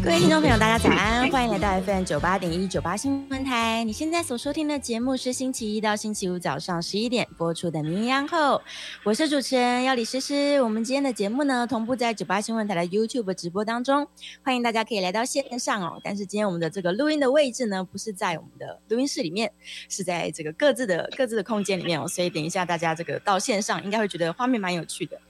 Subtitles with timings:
[0.00, 3.82] 各位听众朋友，大家早安， 欢迎来到 FM 九八点一九八新闻台。
[3.84, 8.56] 你现在所收听的节目是星期一到星期五早上十一点播出的《名扬后》，
[9.04, 10.62] 我是主持人要李诗诗。
[10.62, 14.06] 我们今天的节目呢，同步在九八新闻台的 YouTube 直播当中，
[14.42, 16.00] 欢迎大家可以来到线上哦。
[16.02, 19.52] 但是今天我们的这个录音的位置呢，不是在我们的录音室里面，
[19.88, 22.06] 是在这个各自的各自的空间里面哦。
[22.06, 25.20] 所以等一下大家这个到线上，应该会觉得画面蛮有趣的。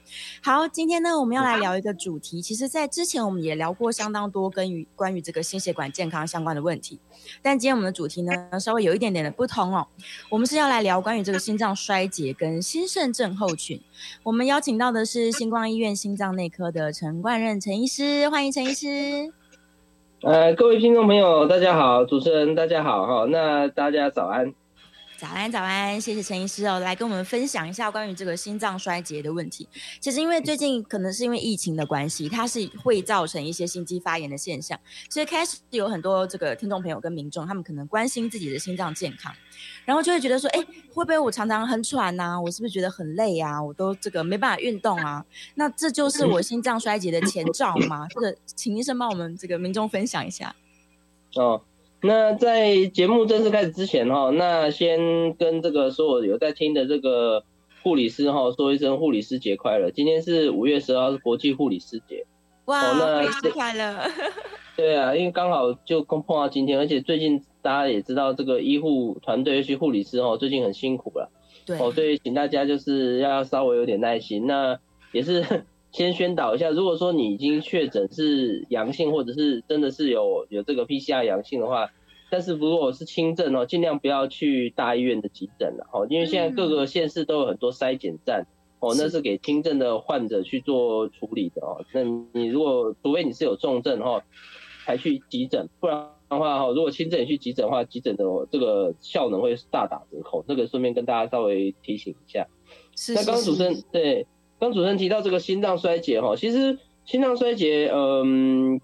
[0.41, 2.41] 好，今天呢，我们要来聊一个主题。
[2.41, 6.99] 其实，在之前我们也聊过相当多跟关于这个心血管健康相关的问题，
[7.41, 9.87] 但今天我们的主题呢，稍微有一点点的不同哦。
[10.29, 13.81] 我们是要来聊关于这个心脏衰竭跟心肾症候群。
[14.23, 19.31] 我们邀请到的是星光医院心脏内科的陈冠任陈医师，欢迎陈医师。
[20.21, 24.53] 呃，各位听众朋友，大家好，主持人大家好哈，那大家早安。
[25.19, 29.67] 早安，早安，谢谢陈医师哦，来跟我们分享一下关于这个心脏衰竭的问题。
[29.99, 39.35] 其实因为最近可能是因为疫情的关系，它是会造成一些心肌发炎的现象，所以开始有很多这个听众朋友跟民众，他们可能关心自己的心脏健康，
[39.83, 42.39] 然后就会觉得说，哎，会不会我常常很喘呐？
[42.39, 43.61] 我是不是觉得很累啊？
[43.61, 45.25] 我都这个没办法运动啊？
[45.55, 48.07] 那这就是我心脏衰竭的前兆吗？
[48.09, 50.55] 这个，请医生帮我们这个民众分享一下。
[51.35, 51.61] 哦。
[52.01, 57.43] 那在节目正式开始之前哈，那先跟这个所有有在听的这个
[57.83, 59.91] 护理师哈说一声护理师节快乐。
[59.91, 62.25] 今天是五月十号，是国际护理师节。
[62.65, 64.09] 哇，护理师快乐。
[64.77, 71.29] 对啊，因为刚好就碰碰到今天，而且最近大家也知道这个医护团队，尤其护理师哦，最近很辛苦了。
[71.65, 71.77] 对。
[71.79, 74.47] 哦，所以请大家就是要稍微有点耐心。
[74.47, 74.79] 那
[75.11, 75.65] 也是。
[75.91, 81.89] 先宣导一下，如果说你已经确诊是阳性，或者是真的是有有这个 PCR 阳性的话，
[82.29, 88.45] 但是如果是轻症哦，尽量不要去大医院的急诊了哦，因为现在各个县市都有很多筛检站
[88.79, 91.83] 哦，那是给轻症的患者去做处理的哦。
[91.91, 92.03] 那
[92.39, 94.21] 你如果除非你是有重症哦，
[94.85, 100.45] 才去急诊，不然的话哦，如果轻症也去急诊的话，急诊的这个效能会大打折扣。
[100.47, 102.47] 这个顺便跟大家稍微提醒一下。
[102.95, 103.19] 是，是，是。
[103.19, 104.27] 那刚刚主持人对。
[104.59, 108.81] 刚主持人提到这个心脏衰竭哈，其实心脏衰竭，嗯，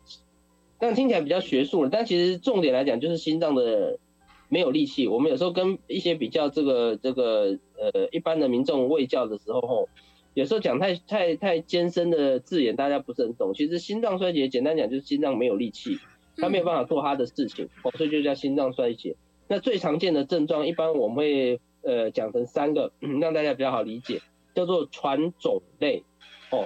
[0.80, 4.00] 但听起来比较学术了，但其实重点来讲就是心脏的
[4.48, 5.08] 没有力气。
[5.08, 9.90] 我们有时候跟一些比较这个这个呃一般的民众卫教的时候吼，
[10.34, 13.54] 有时候讲太太太艰深的字眼，大家不是很懂。
[13.54, 16.00] 其实心脏衰竭简单讲就是心脏没有力气，
[16.38, 19.16] 它没有办法做它的事情，哦，所以就叫心脏衰竭。
[19.48, 22.92] 那最常见的症状，一般我们会呃讲成三个，
[23.22, 24.22] 让大家比较好理解。
[24.56, 26.04] 叫做喘肿累
[26.50, 26.66] 哦，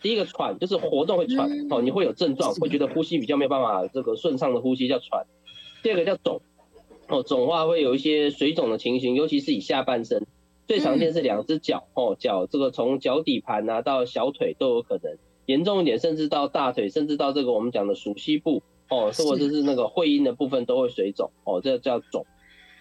[0.00, 5.26] 第一个喘就是活动会喘哦，你会有症状，会觉得呼吸比较没有办法这个顺畅的呼吸叫喘。
[5.82, 6.42] 第二个叫肿
[7.08, 10.26] 哦，肿话会有一些水肿的情形，尤其是以下半身，
[10.68, 22.26] 最常见是两只脚哦，脚这个从脚底盘啊到小腿都有可能，严重一点甚至到大腿，甚至到这个我们讲的熟悉部哦，或者是那个会阴的部分都会水肿哦，这个叫肿。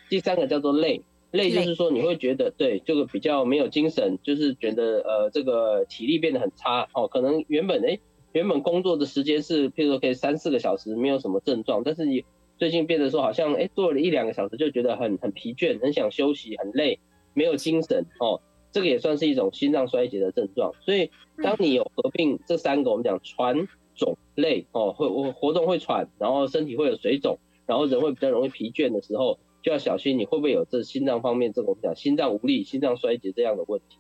[0.09, 1.03] 第三个叫做累。
[1.31, 7.97] 累就是说你会觉得对这个比较没有精神，就是觉得呃这个体力变得很差哦，可能原本哎
[8.33, 12.25] 原本工作的时间是譬如说可以三四个小时没有什么症状，但是你
[12.57, 16.99] 最近变得说好像哎做了一两个小时就觉得很很疲倦，很想休息，很累，
[17.33, 18.41] 没有精神哦，
[18.73, 20.73] 这个也算是一种心脏衰竭的症状。
[20.81, 21.09] 所以
[21.41, 29.39] 当你有合并这三个，我们讲喘肿累哦，会我活动会喘，然后身体会有水肿，然后人会比较容易疲倦的时候。
[29.61, 33.97] 就要小心，你会不会有这心脏方面这种讲心脏无力、心脏衰竭这样的问题？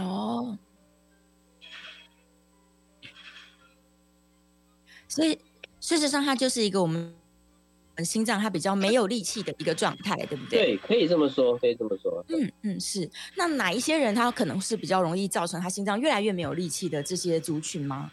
[0.00, 0.58] 哦，
[5.08, 5.38] 所以
[5.80, 7.14] 事实上，它就是一个我们
[8.04, 10.76] 心脏它比较没有力气的一个状态，对不对？
[10.76, 12.24] 对，可以这么说，可以这么说。
[12.28, 13.10] 嗯嗯，是。
[13.36, 18.12] 那哪一些人他可能是比较容易造成他心脏越来越没有力气的这些族群吗？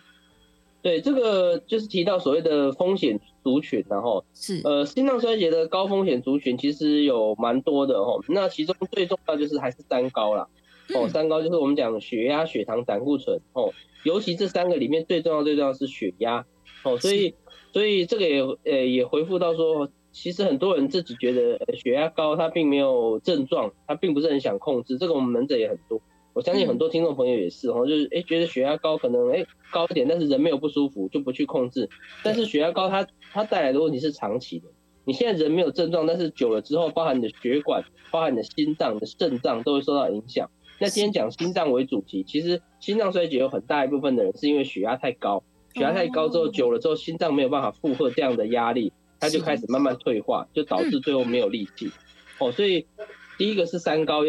[0.85, 4.61] 对，这个就是提到所谓的风险族群，然后是。
[4.63, 8.23] 呃心脏衰竭的高风险族群其实有蛮多的哦。
[8.27, 10.47] 那其中最重要就是还是三高啦，
[10.93, 13.73] 哦，三高就是我们讲血压、血糖、胆固醇哦，
[14.03, 16.45] 尤其这三个里面最重要最重要是血压
[16.83, 17.33] 哦，所以
[17.73, 18.41] 所以这个也
[18.71, 25.99] 呃也回复到说，其实很多人自己觉得血压高，他并没有症状，他并不是很想控制，这个我们门诊也很多。
[26.35, 31.89] 我相信很多听众朋友也是哦，就是哎觉得血压高可能哎高一点，但是人没有不舒服就不去控制。
[32.25, 34.67] 但是血压高它它带来的问题是长期的。
[35.05, 40.51] 你现在人没有症状，但是久了之后，包含你的血管、包含你的心脏、你的肾脏都会受到影响。
[40.77, 45.41] 那今天讲心脏为主题，其实心脏衰竭有很大一部分的人是因为血压太高
[45.73, 48.91] 血压太高之后，久了之后，心脏没有办法负荷这样的压力，
[49.21, 51.89] 它就开始慢慢退化，就导致最后没有力气。
[52.39, 52.85] 哦，所以
[53.37, 54.23] 第一个是三高，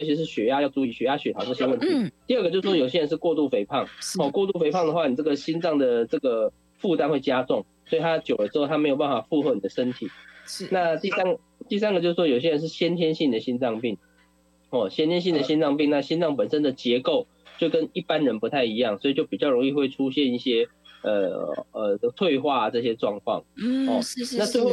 [0.00, 1.86] 尤其是血压要注意，血压、血糖这些问题。
[2.26, 3.86] 第二个就是说，有些人是过度肥胖，
[4.18, 10.08] 哦，过度肥胖的话，你这个心脏的这个负担会加重，所以它久了之后，它没有办法负荷你的身体。
[10.46, 10.66] 是。
[10.70, 11.36] 那第三，
[11.68, 13.98] 第三个就是说，有些人是先天性的心脏病，
[14.70, 17.26] 哦，先天性的心脏病，那心脏本身的结构
[17.58, 20.66] 就跟一般人不太一样，所以就比较容易会出现一些。
[21.02, 24.36] 呃呃的退化这些状况，嗯，哦，是是是。
[24.36, 24.70] 那最后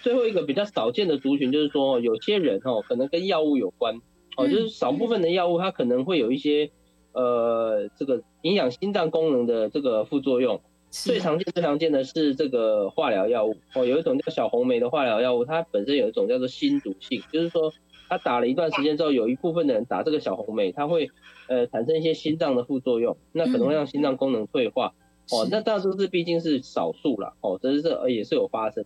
[0.00, 4.00] 最后一个比较少见的族群就是说，有些人哦，可能跟药物有关，
[4.40, 6.70] 哦，就是少部分的药物它可能会有一些
[7.12, 10.60] 呃这个影响心脏功能的这个副作用。
[10.90, 17.72] 最常见最常见的是这个化疗药物，哦，有一种叫小红梅的化疗药物，它本身有一种叫做心毒性，就是说
[18.08, 21.08] 它打了一段时间之后，有一部分的人打这个小红梅，它会
[21.46, 24.92] 呃产生一些心脏的副作用，那可能会让心脏功能退化。
[25.30, 28.84] 哦，那大都是毕竟是少数了，哦，这是这也是有发生，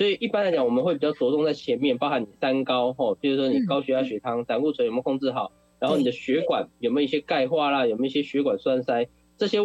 [0.00, 9.06] 所以一般来讲，我们会比较着重在前面，包含你三高，吼，比如说你高血压、血糖、胆固醇有没有控制好，然后你的血管有没有一些钙化啦，有没有一些血管栓塞，
[9.36, 9.58] 这些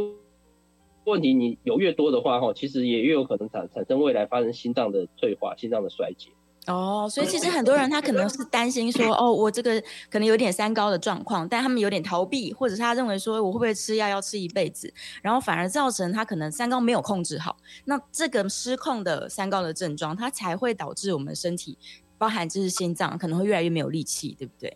[1.06, 6.32] 问题你有越多的话，吼，其实也越有可能产产生未来发生心脏的退化、心脏的衰竭。
[6.68, 9.80] 哦，所以其实很多人他可能是担心说，哦，我这个
[10.10, 14.92] 可能有点三高的状况，但他们有点逃避，或者是他认为说，我会不会吃药要吃一辈子，
[15.22, 21.78] 然后反而造成他可能三高没有控制好，那这个失控的三高的症状，它才会导致我们身体，
[22.18, 24.76] 包含就是心脏可能会越来越没有力气，对不对？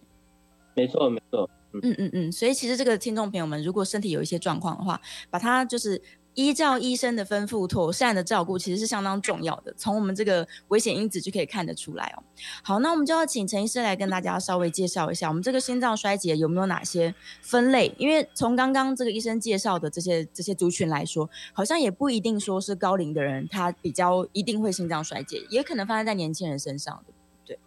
[0.76, 1.50] 没错，没错。
[1.74, 5.02] 嗯嗯嗯嗯，所以其实这个听众朋友们，如果身体有一些状况的话，
[5.32, 6.00] 把它就是。
[6.40, 9.74] 依照医生的吩咐，妥善的照顾其实是相当重要的。
[9.76, 12.24] 从我们这个危险因子就可以看得出来哦。
[12.64, 17.94] 好，那我们就要请陈医师来跟大家稍微介绍一下，我们这个心脏衰竭有没有哪些分类？
[17.98, 27.14] 因为从刚刚这个医生介绍的这些这些族群来说，好像也不一定说是高龄的人他比较一定会心脏衰竭，也可能发生在年轻人身上的。
[27.46, 27.60] 对，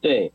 [0.00, 0.32] 对，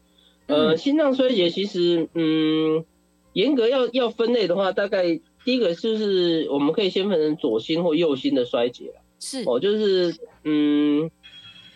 [0.48, 2.86] 呃，心脏衰竭其实，嗯，
[3.34, 5.20] 严格要要分类的话，大概。
[5.46, 11.12] 第一个就是我们可以先分成左心或右心的衰竭了，是哦，就是嗯，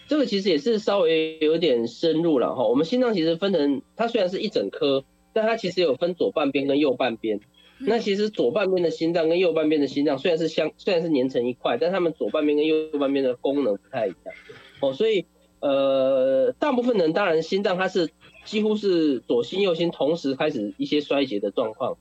[0.08, 2.64] 这个其实也是稍微有点深入了哈。
[2.66, 7.38] 我们心脏其实分成，它虽然是一整颗，但它其实有分左半边跟右半边。
[7.78, 14.36] 嗯、那其实左半边的心脏跟右半边的心脏虽然是相，虽然是连成一块，但它们左半边跟右半边的功能不太一样
[14.80, 14.94] 哦。
[14.94, 15.28] 所以
[15.60, 18.10] 呃，大部分人当然心脏它是
[18.46, 21.98] 几乎是左心右心同时开始一些衰竭的状况。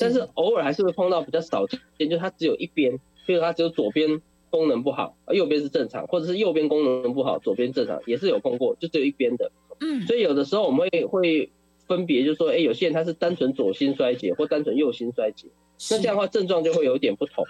[0.00, 4.20] 但是偶尔还是会碰到比较少见，就它只有一边，比如它只有左边
[4.50, 9.50] 功能不好，右边是正常，或者是右边功能不好，左边正常，也是有碰过，就只有一边的。
[9.80, 11.50] 嗯，所以有的时候我们会会
[11.86, 15.48] 分别，就是说，哎，有些人他是单纯左心衰竭，或单纯右心衰竭，
[15.90, 17.44] 那这样的话症状就会有一点不同。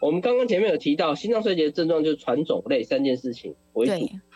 [0.00, 3.92] 我们刚刚前面有提到，心脏衰竭的症状就是喘肿类三件事情为主。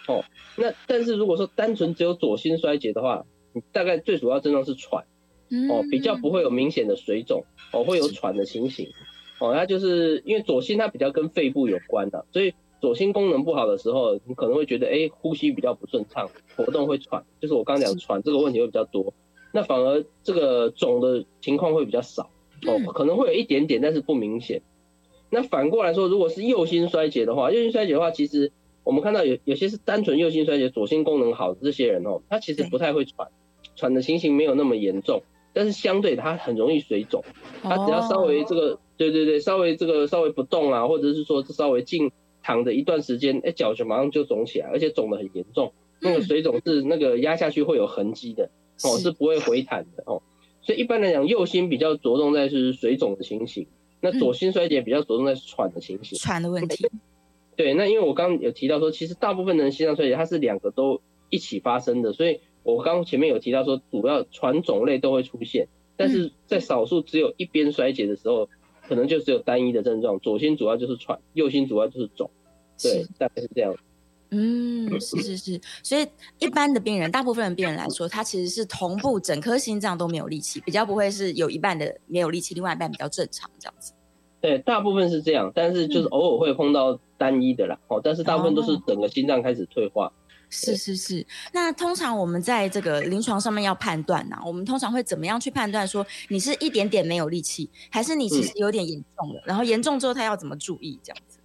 [0.07, 0.25] 哦，
[0.57, 5.05] 那但是如果说单纯只有左心衰竭的话，你大概最主要症状是喘。
[5.71, 8.89] 哦，比较不会有明显的水肿，哦，会有喘的情形，
[9.39, 19.13] 哦，那就是因为左心它比较跟肺部有关的，所以左心功能不好的时候，你可能会觉得，哎，呼吸比较不顺畅，活动会喘，就是我刚刚讲喘这个问题会比较多，
[19.53, 22.31] 那反而这个肿的情况会比较少，
[22.67, 24.63] 哦，可能会有一点点，但是不明显。
[25.29, 28.53] 那反过来说，如果是右心衰竭的话，右心衰竭的话，其实
[28.85, 33.29] 我们看到有有些是单纯右心衰竭，左心功能好的这些人哦，他其实不太会喘，
[33.77, 35.23] 喘的情形没有那么严重。
[35.53, 37.23] 但是相对它很容易水肿，
[37.63, 38.79] 它只要稍微这个，oh.
[38.97, 42.11] 对对对，稍微这个稍微不动啊，或者是说稍微静
[42.43, 45.73] 躺着一段时间，哎，脚就马上就肿起来，而且肿得很严重。
[46.01, 48.51] 那个水肿是那个压下去会有痕迹的，
[48.83, 50.23] 哦，是不会回弹的哦。
[50.63, 53.67] 所以一般来讲，右心比较着重在是水肿的情形，
[54.01, 56.19] 那左心衰竭比较着重在喘的情形。
[56.19, 56.89] 喘的问题。
[57.57, 62.41] 对，那因为我刚刚有提到说，其实大部分的人心脏衰竭它是两个都一起发生的，所以。
[62.63, 65.67] 我刚前面有提到说，主要传种类都会出现，
[65.97, 68.49] 但是在少数只有一边衰竭的时候，
[68.89, 72.31] 可能就只有单一的症状，左心主要就是喘，右心主要就是肿，
[72.81, 73.75] 对，大概是这样。
[74.35, 76.07] 嗯，是是是，所以
[76.39, 83.93] 一般的病人，大部分的病人来说，他其实是同步整颗心脏都没有力气，比较不会是有一半的没有力气，另外一半比较正常这样子。
[84.41, 90.11] 对，大部分是这样，但是就是偶尔会碰到单一的啦，哦，但是大部分都是整个心脏开始退化。
[90.53, 99.41] 是是是，那通常我们在这个临床上面要判断呢、啊，我们通常会怎么样去判断说你是一点点没有力气，还是你其实有点严重了？
[99.41, 101.39] 嗯、然后严重之后他要怎么注意这样子？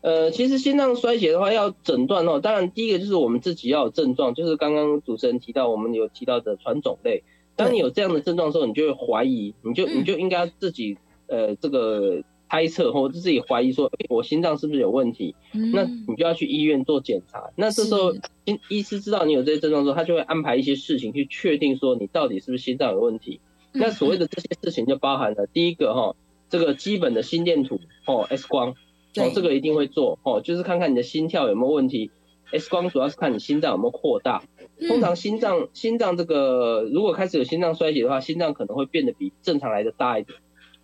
[0.00, 7.22] 呃，其实心脏衰竭的话要诊断哦，当然第一个就是我们自己要有症状，就是刚刚主持人提到我们有提到的传种类，
[7.54, 10.96] 当你有这样的症状的时候，你就会怀疑，你就你就应该自己
[11.26, 15.34] 呃这个猜测或者自己怀疑说，哎，我心脏是不是有问题？
[15.52, 17.50] 嗯、那你就要去医院做检查。
[17.56, 18.12] 那这时候，
[18.44, 23.40] 医医师知道你有这些症状之后，他就会安排一些事情去确定说你到底是不是心脏有问题。
[23.72, 26.16] 嗯、那所谓的这些事情就包含了第一个哈，
[26.48, 32.10] 这个基本的心电图哦，X 光哦，这个一定会做哦，就是看看你的心跳有没有问题。
[32.52, 34.44] X 光主要是看你心脏有没有扩大。
[34.86, 40.38] 通常心脏心脏这个如果开始有心脏衰竭的话，心脏可能会变得比正常来的大一点。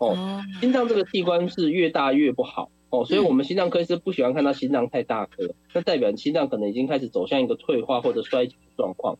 [0.08, 9.16] 哦，心脏这个器官是越大越不好哦，所以我们心脏科医师不喜欢看到心脏太大颗，那代表你心脏可能已经开始走向一个退化或者衰竭的状况。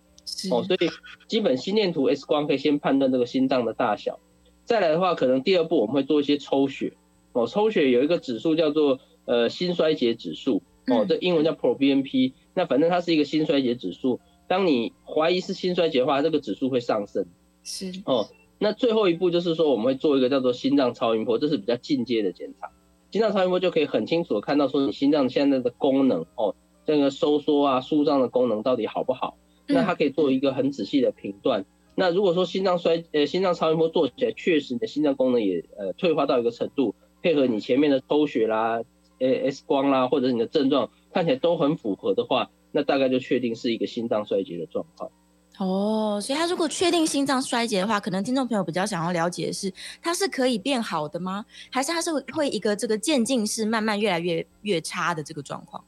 [0.51, 0.91] 哦，所以
[1.27, 4.21] 基本心电图 X 光可以先判断这个心脏的大小。
[4.65, 6.93] 再来的话，可能第二步我们会做一些抽血。
[7.33, 10.63] 哦，抽血有一个指数叫做呃心衰竭指数。
[10.87, 12.35] 哦，这英文叫 proBNP。
[12.55, 14.21] 那反正它是一个心衰竭指数。
[14.47, 17.27] 当你怀疑是心衰竭的话，这个指数会上升。
[17.65, 17.93] 是。
[18.05, 18.29] 哦。
[18.63, 22.71] 那最后一步就是说，我们会做一个叫做心脏超音波，这是比较进阶的检查。
[23.11, 26.55] 心脏超音波就可以很清楚的看到说你心脏现在的功能哦，
[26.87, 29.37] 这个收缩啊、舒张的功能到底好不好？
[29.67, 31.67] 那它可以做一个很仔细的评断。
[31.97, 38.81] 那如果说心脏衰呃心脏超音波做起来确实你的心脏功能也呃退化到一个程度，配合你前面的抽血啦、
[39.19, 45.11] 呃 X 光啦，或者你的症状看起来都很符合的话，那大概就确定是一个心脏衰竭的状况。
[45.59, 51.45] 哦，所以他如果确定心脏衰竭的话，可能听众朋友比较想要了解的是，它是可以变好的吗？
[51.71, 55.85] 还是它是会一个这个渐进式慢慢越来越越差的这个状况？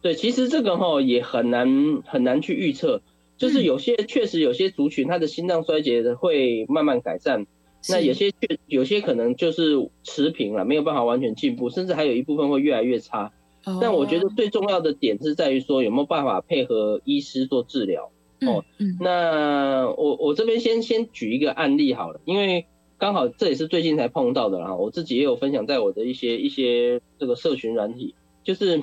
[0.00, 1.68] 对，其实这个哈也很难
[2.06, 3.02] 很难去预测，
[3.36, 7.46] 就是有些确实有些族群他的心脏衰竭的会慢慢改善，
[7.90, 13.30] 那有些确有些可能就是持平了，没有办法完全进步，甚至还有一部分会越来越差。
[13.66, 13.78] 哦。
[13.80, 18.10] 但我觉得最重要的点是在于说有没有办法配合医师做治疗。
[18.46, 18.64] 哦，
[18.98, 22.66] 那我我这边先先举一个案例好了，因为
[22.96, 28.82] 刚好这也是最近才碰到的啦，我自己也有分享在我的一些一些这个社群软体，就是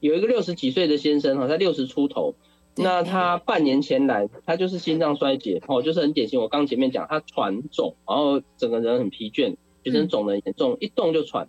[0.00, 2.34] 有一个六十几岁的先生哈，他六十出头，
[2.76, 11.48] 那他半年前来，他就是心脏衰竭哦，就是很典型，我刚前面讲他喘肿，然后整个人很疲倦，全身肿得很严重，一动就喘，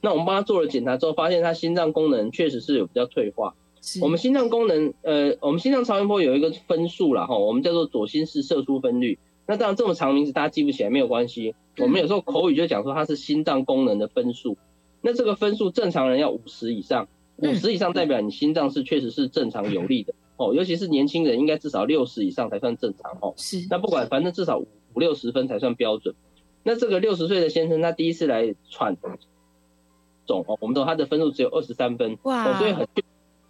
[0.00, 3.54] 那我们帮他做了检查之后，发现他心脏功能确实是有比较退化。
[4.00, 9.18] 我们心脏功能，呃，我们心脏超音波有一个分数了，哈，我们叫做左心室射出分率。
[9.46, 14.56] 那当然这么长名字大家记不起来没有关系，我们有时候口语就讲说它是心脏功能的分数。
[15.02, 23.34] 那这个分数正常人要五十以上，五十以上代表你心脏是确实是正常有力的哦，尤其是年轻人应该至少六十以上才算正常哦。
[23.36, 23.66] 是。
[23.68, 26.14] 那不管反正至少五六十分才算标准。
[26.62, 28.96] 那这个六十岁的先生他第一次来喘
[30.26, 32.88] 总哦，我们说他的分数只有二十三分，哇，所以很。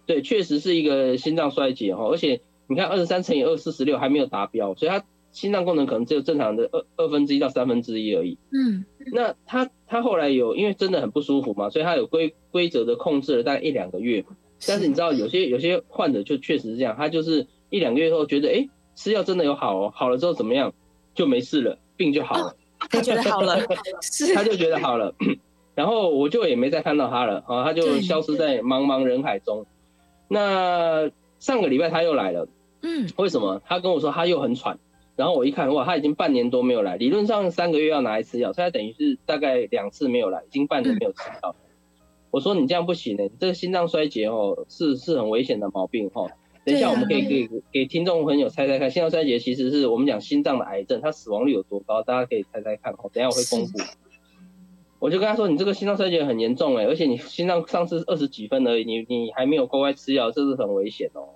[0.05, 8.37] 对，确实是一个心脏衰竭哈，而且你看二十三乘以二四十六还没有达标，所以他心脏功能可能只有正常的二二分之一到三分之一而已。
[8.51, 14.23] 嗯，那他他后来有因为真的很不舒服嘛，所以他有规规则的控制了大概一两个月。
[14.67, 20.73] 但是你知道有些有些患者就确实是这样，他就是一两个月后觉得哎吃药真的有好哦，好了之后怎么样
[21.13, 22.55] 就没事了，病就好了，哦、
[22.89, 23.59] 他觉得好了，
[24.33, 25.13] 他就觉得好了，
[25.75, 29.65] 然后我就也没再看到他了啊，他就消失在茫茫人海中。
[30.27, 32.47] 那上个礼拜他又来了，
[32.81, 33.61] 嗯，为什么？
[33.65, 34.79] 他跟我说他又很喘，
[35.15, 41.55] 然后我一看，哇，他已经半年多没有来，理论上三个月要拿一次药，所以他等于是大概两次没有来，已经半年没有吃药。
[42.31, 46.29] 我说你这样不行呢，你这个心脏衰竭哦，是是很危险的毛病哦。
[46.65, 52.01] 等一下我们可以给给听众朋友猜猜看，心脏衰竭其实是我们讲心脏的癌症，它死亡率有多高？
[52.01, 53.09] 大家可以猜猜看哦。
[53.13, 53.77] 等一下我会公布。
[55.05, 61.29] 我就跟他说，你这个心脏衰竭很严重哎，而且你心脏上次二十几分而已，你你还没有乖乖吃药，这是很危险哦。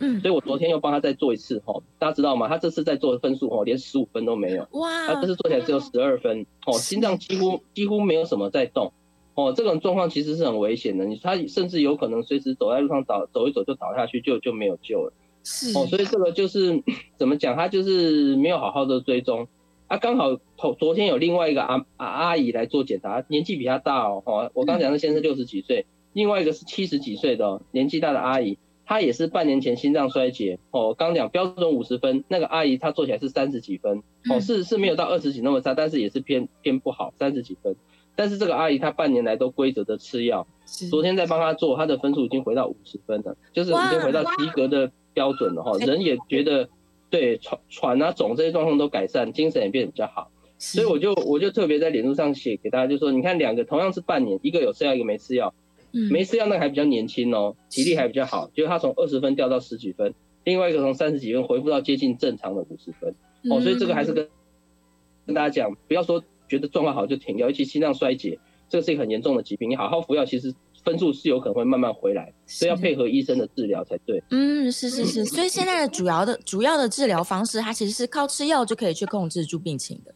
[0.00, 2.48] 嗯，所以我昨天又帮他再做一次哦，大家知道吗？
[2.48, 4.68] 他这次在做的分数哦，连十五分都没有。
[4.72, 5.06] 哇！
[5.06, 8.92] 他这次做起来只有十二分哦，心脏几乎几乎没有什么在动
[9.34, 15.14] 哦，这种状况其实是很危险的，你他甚至有可能随时走在路上倒走一走就倒下去，就就没有救了。
[15.42, 16.82] 是哦，所以这个就是
[17.16, 19.48] 怎么讲，他就是没有好好的追踪。
[19.92, 25.84] 他、啊、刚好昨昨天有另外一个阿阿阿姨来做检查，年纪比他大哦，哦我刚讲的先生六十几岁，
[26.14, 28.56] 另外一个是七十几岁的、哦、年纪大的阿姨，
[28.86, 37.76] 她也是半年前心脏衰竭哦，我刚讲标准五十分，那个阿姨她做起来是三十几分哦，是是没有到二十几那么差，但是也是偏偏不好，三十几分，
[38.16, 40.46] 但是这个阿姨她半年来都规则的吃药，
[40.90, 46.70] 昨天在帮她做，她的分数已经回到五十分了，就是已经回到及格的标准了哈，人也觉得。
[47.12, 55.52] 对，喘喘啊肿这些状况都改善，精神也变得比较好，所以我就我就特别在脸书上写给大家，就说你看两个同样是半年，一个有吃药，一个没吃药，
[55.92, 60.14] 嗯，没吃药那个还比较年轻哦，体力还比较好，就是他从二十分掉到十几分，
[60.44, 63.14] 另外一个从三十几分恢复到接近正常的五十分，
[63.50, 64.26] 哦，所以这个还是跟
[65.26, 68.38] 跟大家讲，不要说觉得状况好就停掉，尤其心脏衰竭，
[68.70, 74.22] 这个是一个很严重的疾病，你好好服药，其实分数是有可能会慢慢回来，所以要配合医生的治疗才对。
[74.30, 80.14] 嗯，是是是，所以现在的主要的主要的治疗方式，它其实是靠吃药就可以去控制住病情的。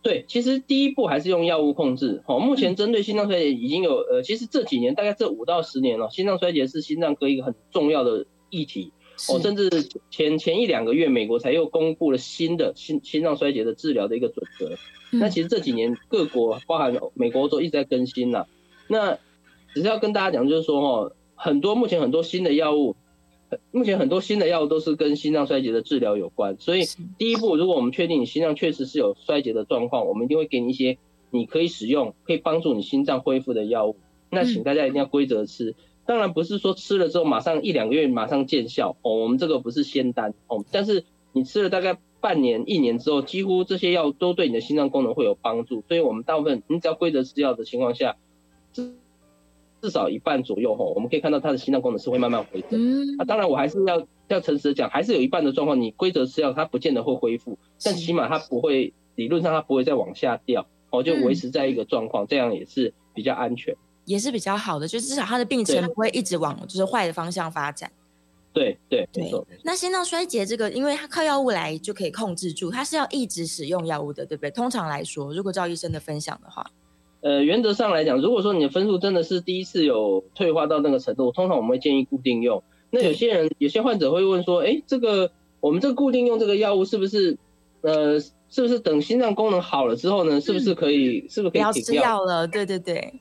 [0.00, 2.22] 对，其实第一步还是用药物控制。
[2.26, 8.92] 哦，目前针对心脏衰竭已经有呃，其实这几年大概这五到十年了，心脏衰竭是心脏科一个很重要的议题。
[9.28, 9.68] 哦，甚至
[10.10, 14.70] 前前一两个月，美国才又公布了新的心心脏衰竭的治疗的一个准则。
[15.10, 18.46] 那其实这几年各国，包含美国都一直在更新了。
[18.86, 19.18] 那
[19.74, 22.96] 只是要跟大家讲，就是说哦，很多目前很多新的药物，
[23.70, 26.56] 目前很多新的药物都是跟心脏衰竭的治疗有关。
[26.58, 26.82] 所以
[27.16, 30.98] 第一步，如果我们确定你心脏确实是有衰竭的状况，我们一定会给你一些
[31.30, 33.96] 你可以使用、可以帮助你心脏恢复的药物。
[34.30, 35.74] 那请大家一定要规则吃。
[36.06, 48.16] 当然不是说吃了之后马上一两个月马上见效哦，我们这个不是仙丹哦，但是你吃了大概半年一年之后，几乎这些药都对你的心脏功能会有帮助，所以我们大部分你只要规则吃药的情况下，
[48.72, 48.94] 至
[49.80, 52.70] 至少一半左右吼，我们可以看到他的心脏功能是会慢慢回升。
[52.72, 63.74] 嗯，啊，当然我还是要要诚实的讲，还是有一半的状况你规则吃药它不见得会恢复，但起码它不会理论上它不会再往下掉哦，就维持在一个状况，这样也是比较安全。
[64.04, 67.92] 也是比较好的，就至少他的病程不会一直往就是坏的方向发展。
[68.54, 69.30] 对对对。
[69.62, 74.50] 那心脏衰竭这个，因为它靠药物来就可以控制住，它是要一直使用药物的，对不对？
[74.50, 76.64] 通常来说，如果照医生的分享的话，
[77.20, 82.62] 呃，原则上来讲，如果说你的分数真的是第一次有退化到那个程度，通常我们会建议固定用。
[82.90, 87.36] 那有些人有些患者会问说，哎，这个我们这个固定用这个药物是不是
[87.80, 91.72] 呃，是不是等心脏功能好了之后呢，是不是可以，嗯、是不是可以停药？
[91.72, 92.48] 不要吃药了？
[92.48, 93.14] 对对对。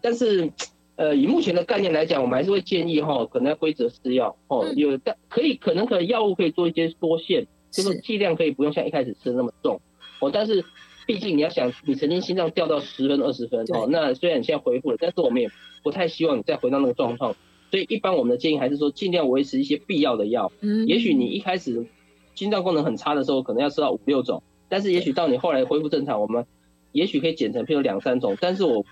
[0.00, 0.52] 但是，
[0.96, 4.66] 呃，以目前的概念来讲，我们还是会建议哈，可能要规则吃药哦。
[4.74, 9.80] 有但可以，可能可能药物可以做一些缩限，就是剂量可以不用像一开始吃的那么重
[10.18, 10.28] 哦。
[10.32, 10.64] 但是，
[11.06, 15.50] 毕竟你要想，你曾经心脏掉到十分、二十分哦，那虽然你现在恢复了，但是我们也
[15.82, 17.34] 不太希望你再回到那个状况。
[17.70, 20.52] 所以，一般我们的建议还是说，尽量维持一些必要的药。
[20.60, 20.86] 嗯。
[20.86, 21.86] 也许你一开始
[22.34, 26.46] 心脏功能很差的时候，可能要吃到五六种，但是也许到你后来恢复正常，我们
[26.92, 28.36] 也许可以减成譬如两三种。
[28.40, 28.84] 但是我。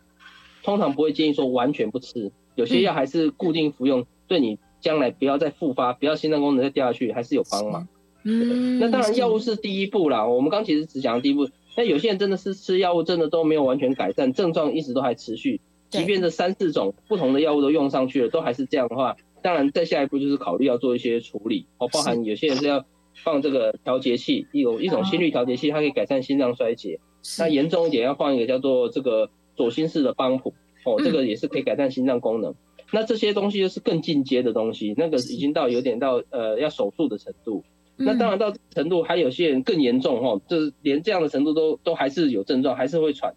[0.63, 7.89] 通常不会建议说完全不吃，有些药还是固定服用，嗯、对你将来不要再复发，不要心脏功能再掉下去，还是有帮忙。
[8.25, 10.27] 嗯，那当然药物是第一步啦。
[10.27, 11.49] 我们刚其实只讲了第一步，
[11.81, 22.85] 但有些人真的是吃药物真的都没有完全改善，症状一直都还持续，即便这三四种不同的药物都用上去了，都还是这样的话，当然再下一步就是考虑要做一些处理哦，包含有些人是要
[23.25, 27.01] 放这个调节器，一种一种心率调节器，它可以改善心脏衰竭。
[27.39, 29.31] 那严重一点要放一个叫做这个。
[29.57, 30.55] 左心室的帮浦
[30.87, 32.53] 哦，这个也是可以改善心脏功能。
[32.53, 32.57] 嗯、
[32.93, 37.63] 那这些东西就是更进阶的东西，那个已经到有点到呃要手术的程度。
[38.01, 43.35] 嗯、那当然到程度还有些人更严重哦，就是连这样的程度都都还是有症状，还是会喘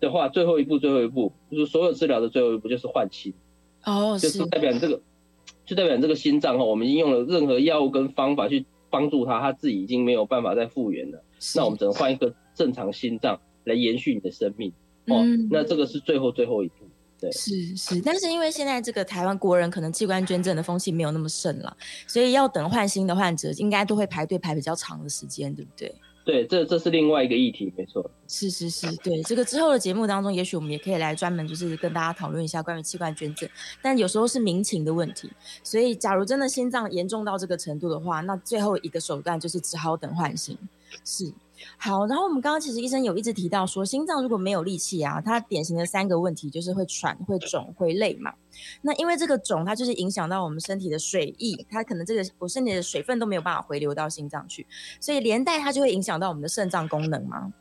[0.00, 3.32] 的话，最后一步最后一步就是所有治疗的最后一步就是换心
[3.84, 5.00] 哦，就是代表你这个
[5.64, 11.22] 就代表你这个心脏哈，我们已经用了任何药物跟方法去帮助他，他自己已经没有办法再复原了。
[11.54, 14.72] 那我们只能换一个正常心脏来延续你的生命。
[15.06, 16.79] 哦，那这个是最后最后一步，
[17.20, 25.94] 对，是是，但是因为现在这个台湾国人可能器官捐赠的风气没有那么盛了，所以要等换新的患者应该都会排队排比较长的时间，对不对？
[26.22, 28.08] 对，这这是另外一个议题，没错。
[28.28, 33.48] 是是是，对，这个之后的节目当中，也许我们也可以来专门就是跟大家讨论一下关于器官捐赠，
[33.82, 35.30] 但有时候是民情的问题，
[35.64, 40.56] 所以假如真的心脏严重到这个程度的话，那最后一个手段就是只好等换心，
[41.04, 41.32] 是。
[41.76, 48.32] 好，然后我们刚刚其实医生有一直提到说，心脏如果没有力气啊，它典型的三个问题就是会喘、会肿、会累嘛。
[48.82, 54.66] 那因为这个肿，它就是影响到我们身体的水液，它可能这个我身体的水分都没有办法回流到心脏去，
[55.00, 57.52] 所以连带它就会影响到我们的肾脏功能嘛。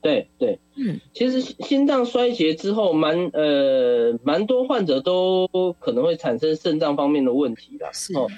[0.00, 5.48] 对对，嗯，其实心脏衰竭之后蛮，呃蛮多患者都
[5.80, 7.88] 可能会产生肾脏方面的问题啦。
[7.92, 8.28] 是哦，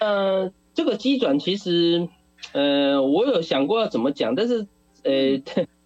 [0.00, 2.08] 呃，这个机转其实。
[2.52, 4.66] 呃，我有想过要怎么讲，但是
[5.04, 5.40] 呃，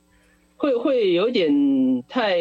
[0.56, 2.38] 会会有点太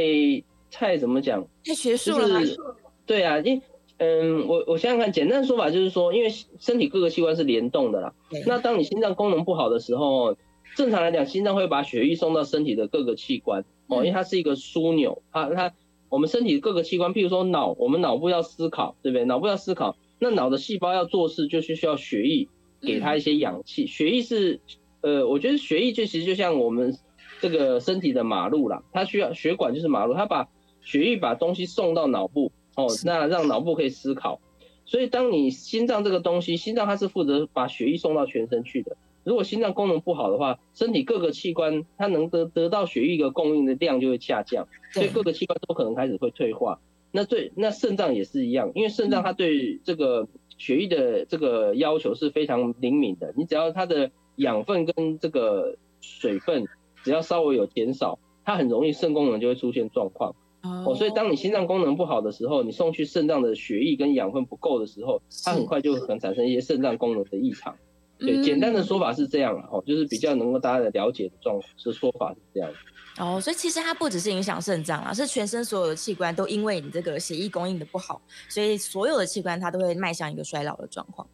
[0.71, 1.45] 太怎么讲？
[1.65, 2.39] 太学术了。
[2.39, 2.57] 就是，
[3.05, 3.61] 对啊，因
[3.97, 8.13] 嗯、呃，我我想想看，简单的说法就是说，因为身体各个器官是联动的啦。
[8.47, 10.35] 那当你心脏功能不好的时候，
[10.75, 15.21] 正常来讲，心脏会把血液送到身体的各个器官哦，因为它是一个枢纽。
[15.31, 15.73] 它它
[16.09, 19.25] 我们身体各个器官，譬如说脑，我们脑部要思考，对不对？
[19.25, 22.47] 脑部要思考，那脑的细胞要做事，就是需要血液。
[22.85, 24.59] 给他一些氧气，血液是，
[25.01, 26.97] 呃，我觉得血液就其实就像我们
[27.41, 30.49] 这个身体的马路啦，它需要血管就是马路，它把
[30.81, 34.39] 血液把东西送到脑部，哦，那让脑部可以思考。
[34.85, 46.79] 所以当你心脏这个东西，心脏它是负责把血液送到全身去的，如果心脏功能不好的话，身体各个器官它能得得到血液的供应的量就会下降，所以各个器官都可能开始会退化。
[47.15, 50.27] 那对，那肾脏也是一样，因为肾脏它对这个
[50.63, 56.63] 血液的这个要求是非常灵敏的，你只要它的养分跟这个水分
[57.03, 60.33] 只要稍微有减少，它很容易肾功能就会出现状况。
[60.61, 67.75] 哦，所以当你心脏功能不好的时候，你送去肾脏的血液跟养分不够的时候，它很快就可能产生一些肾脏功能的异常。
[68.17, 72.71] 对，简单的说法是这样了哦，就是比较能够大家的了解的状是说法是这样。
[73.17, 81.27] 哦，所以其实它不只是影响肾脏啊，是全身所有的器官都因为你这个血液供应的不好，所以所有的器官它都会迈向一个衰老的状况。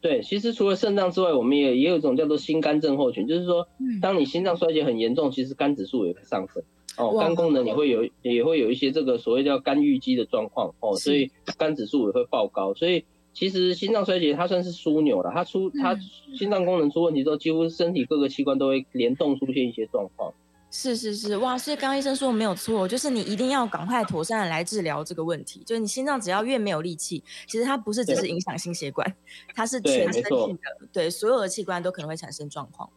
[0.00, 3.66] 对，其实除了肾脏之外，我们也也有一种叫做心肝症候群，就是说，
[4.00, 6.62] 当你心脏衰竭很严重，其实肝指数也会上升
[6.96, 13.04] 哦，肝功能也会有也会有一些这个所谓叫肝郁积的状况哦，所以肝指数也会爆高，所以。
[13.38, 15.94] 其实心脏衰竭它算是枢纽了，它出它
[16.38, 20.32] 心脏功能出问题之后，几乎身体各个器官都会联动出现一些状况。
[20.78, 21.56] 是是是，哇！
[21.56, 25.62] 所以刚刚医生说的没有错，就是你一定要赶快妥善的来治疗这个问题。
[25.64, 29.10] 就是你心脏只要越没有力气，其实它不是只是影响心血管，
[29.54, 32.90] 它是全身性的，对，对所有的器官都可能会产生状况。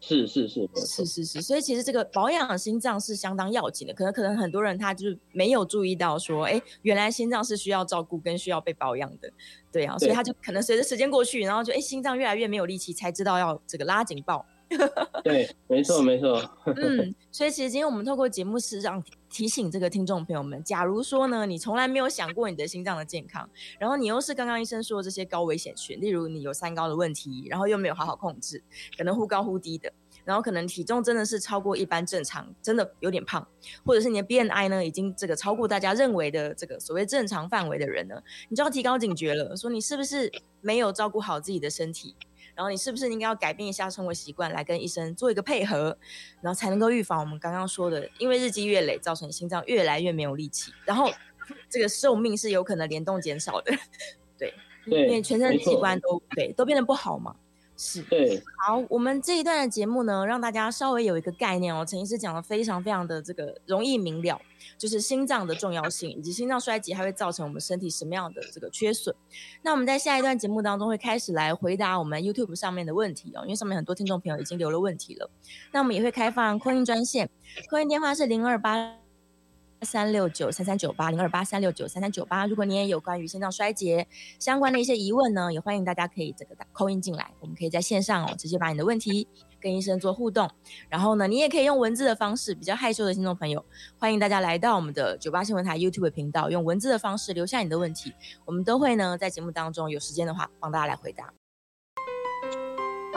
[0.00, 3.94] 是是是是是是，所以其实这个保养心脏是相当要紧的。
[3.94, 9.30] 可能可能很多人他就是没有注意到说，哎，原来心脏是需要照顾跟需要被保养的，
[9.70, 14.44] 对啊，所以他就可能随着时间过去，然后就哎心脏越来越没有力气，才知道要这个拉警报。
[15.24, 16.40] 对，没错没错。
[16.76, 28.62] 嗯，所以其实今天我们透过节目是让提醒这个听众朋友们，假如说呢，你从来没有想过你的心脏的健康，然后你又是刚刚医生说的这些高危险群，例如你有三高的问题，然后又没有好好控制，
[28.96, 29.92] 可能忽高忽低的，
[30.24, 33.46] 然后可能体重真的是超过一般正常，真的有点胖，
[33.84, 40.30] 或者是你的 BMI 呢已经这个超过大家认为的这个所谓正常范围的人呢，你就要提高警觉了，说你是不是
[40.60, 42.14] 没有照顾好自己的身体？
[42.62, 45.98] 然后你是不是应该要改变一下生活习惯，来跟医生做一个配合，
[46.40, 51.10] 然后才能够预防我们刚刚说的，因为日积月累造成心脏越来越没有力气，然后
[51.68, 53.72] 这个寿命是有可能联动减少的，
[54.38, 54.54] 对，
[54.88, 57.34] 对，因为全身的器官都对都变得不好嘛。
[57.84, 61.84] 是，对，好，我们这一段的节目呢，让大家稍微有一个概念哦。
[61.84, 64.40] 陈医师讲的非常非常的这个容易明了，
[64.78, 69.12] 就是心脏的重要性，以及心脏衰竭还会造成我们身体什么样的这个缺损。
[69.62, 75.28] 那我们在下一段节目当中会开始来回答我们 YouTube 上面的问题哦，因为上面很多听众朋友已经留了问题了。
[75.72, 77.28] 那我们也会开放 call in 专线
[77.68, 79.01] ，call in 电话是零二八。
[79.82, 84.06] 三六九三三九八零二八三六九三三九八，如果你也有关于心脏衰竭
[84.38, 89.26] 相关的一些疑问呢，也欢迎大家可以这个打 call in 进来，我们可以在线上哦直接把你的问题
[89.60, 90.48] 跟医生做互动。
[90.88, 93.64] 然后呢，你也可以用文字的方式，比较害羞的听众朋友，
[93.98, 98.12] 欢迎大家来到我们的九八新闻台 YouTube 频道，用文字的方式留下你的问题，
[98.44, 101.32] 我们都会呢在节目当中有时间的话帮大家来回答。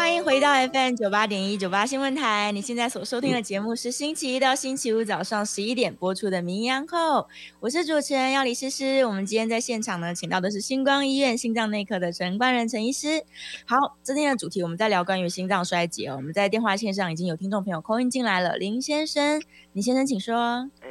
[0.06, 2.52] 欢迎回到 FM 九八点一九八新闻台。
[2.52, 7.22] 你现在所收听的节目是星期一到星期五早上十一点播出的《名医央后》，
[7.60, 9.04] 我是主持人要李诗诗。
[9.04, 13.24] 我们今天在现场呢，请到的是星光医院心脏内科的陈冠仁陈医师。
[13.66, 16.18] 好，今天的主题我们在聊关于心脏衰竭哦。
[16.18, 19.42] 我们在电话线上已经有听众朋友 call in 进来了，林先生，
[19.74, 20.70] 林先生请说。
[20.82, 20.88] 哎，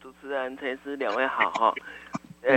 [0.00, 1.74] 主持人陈医师两位好哈。
[2.48, 2.56] 哎，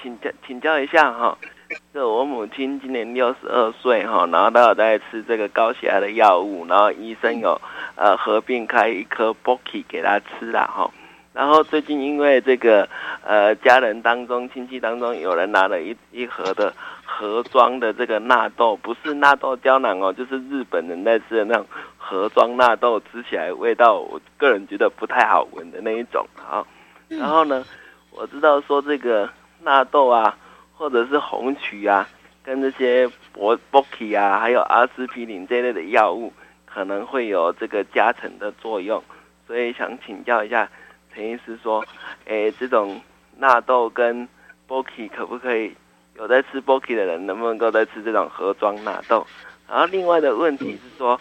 [0.00, 1.36] 请教请教一下哈。
[1.92, 7.60] 这我母亲今年六十二岁哈，然后她有在吃这个高血压的药物，然后医生有
[7.96, 10.88] 呃合并开一颗 Boki 给她吃了哈，
[11.32, 12.88] 然后最近因为这个
[13.24, 16.72] 呃家人当中亲戚当中有人拿了一一盒的
[17.04, 26.64] 盒装的这个纳豆，不是纳豆胶囊哦，就是日本人在吃的那种盒装纳豆，吃起来味道我个人觉得不太好闻的那一种啊，
[27.08, 27.64] 然后呢，
[28.12, 29.28] 我知道说这个
[29.62, 30.36] 纳豆啊。
[30.76, 32.06] 或者是红曲啊，
[32.44, 36.32] 跟这些博博奇啊，还有阿司匹林这类的药物，
[36.66, 39.02] 可能会有这个加成的作用，
[39.46, 40.68] 所以想请教一下
[41.14, 41.82] 陈医师说，
[42.26, 43.00] 诶，这种
[43.38, 44.28] 纳豆跟
[44.66, 45.74] 博奇可不可以
[46.16, 49.26] 有在吃博奇的人，能不能够在吃这种盒装纳豆？
[49.66, 51.18] 然后另外的问题是说，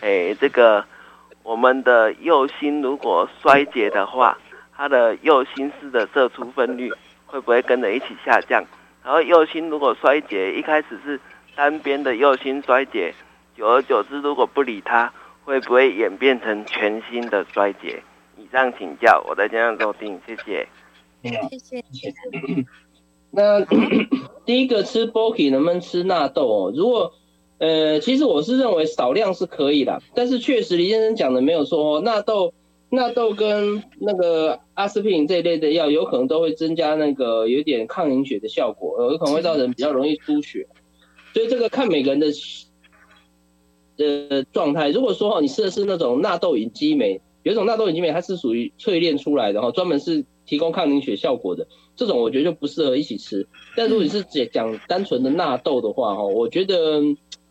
[0.00, 0.84] 诶，这个
[1.42, 4.38] 我们的右心如果衰竭的话，
[4.74, 6.90] 它的右心室的射出分率
[7.26, 8.64] 会不会跟着一起下降？
[9.04, 11.20] 然后右心如果衰竭，一开始是
[11.56, 13.12] 单边的右心衰竭，
[13.56, 15.12] 久而久之如果不理它，
[15.44, 18.02] 会不会演变成全新的衰竭？
[18.38, 20.68] 以上请教，我在这样收听，谢谢。
[21.22, 21.84] 谢谢。
[23.30, 23.60] 那
[24.44, 26.72] 第一个吃 Boki 能不能吃纳豆哦？
[26.74, 27.12] 如果
[27.58, 32.54] 呃，其实我是认为少量是可以的，但是确实李先生讲的没有错哦，纳豆。
[32.94, 40.68] 纳豆跟那个阿司匹林这一类的药，有可能都会增加那个有点抗凝血的效果，有可能会造成比较容易出血，
[41.32, 42.26] 所以这个看每个人的
[43.96, 44.90] 呃状态。
[44.90, 53.48] 如果说哈，你吃的是那种纳豆隐激酶，有一种纳豆隐激酶，它是属于淬炼出来的哈，专门是提供抗凝血效果的，这种我觉得就不适合一起吃。
[53.74, 57.00] 但如果你是讲单纯的纳豆的话哈，我觉得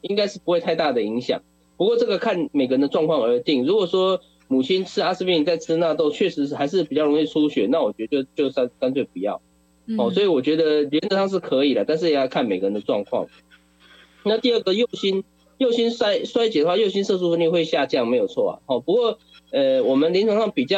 [0.02, 1.42] 应该是不会太大的影响。
[1.78, 3.66] 不过这个看每个人的状况而定。
[3.66, 4.22] 如果说
[4.52, 9.42] 母亲吃阿司匹林再吃纳豆，确实是还是比较容易出血，那我觉得就就干干脆不要。
[9.98, 13.28] 哦，所以我觉得原则上是可以的，但是也要看每个人的状况。
[14.26, 15.24] 那第二个右心
[15.58, 18.54] 右心衰衰竭的话，右心色素分泌会下降，没有错啊。
[18.66, 19.18] 哦，不过
[19.52, 20.78] 呃，我们临床上比较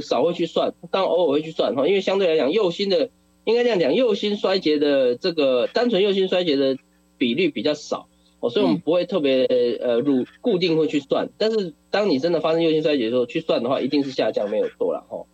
[0.00, 3.10] 少会去算，但偶尔会去算哈，因为相对来讲，右心的
[3.44, 6.78] 应该这样讲，右心衰竭的这个单纯右心衰竭的
[7.16, 8.07] 比率比较少
[8.40, 9.44] 哦，所以我们不会特别
[9.80, 11.28] 呃入固定会去算。
[11.38, 15.24] 但是当你真的发生右心衰竭的时候，去算的话，一定是下降，没有错了哈。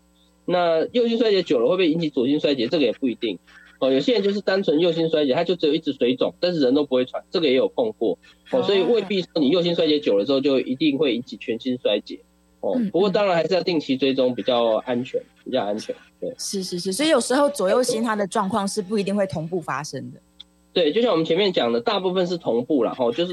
[0.47, 2.67] 那右心衰竭久了会不会引起左心衰竭？
[2.67, 3.39] 这个也不一定
[3.79, 3.93] 哦。
[3.93, 8.19] 有些人就是单纯右心衰竭，他就只有一直水肿，但是人都不会喘，这个也有碰过
[8.51, 8.63] 哦。
[8.63, 12.21] 所以未必说你右心衰竭久了之后就一定会引起全心衰竭
[12.61, 12.81] 哦。
[12.91, 15.95] 不过当然还是要定期追踪，比较安全，比较安全。
[16.21, 20.21] 对，是是是，所以有时候左右心它的状况是不一定会同步发生的。
[20.75, 23.33] 对，就像我们前面讲的，大部分是同步了哈，就是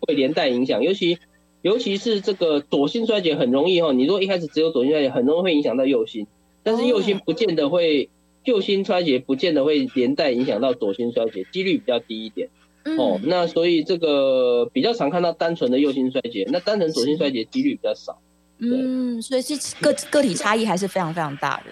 [0.00, 1.18] 会连带影响，尤其
[1.62, 6.26] 尤其是这个左心衰竭很容易哈，你如果一开始只有左心衰竭，很容易会影响到右心。
[6.62, 8.10] 但是右心不见得会，
[8.44, 12.50] 右心衰竭不见得会连带影响到左心衰竭，几率比较低一点。
[12.84, 18.18] 嗯、哦，那所以这个比较常看到单纯的右心衰竭，那单纯左心衰竭几率比较少。
[18.58, 21.64] 嗯，所以是个个体差异还是非常非常大的。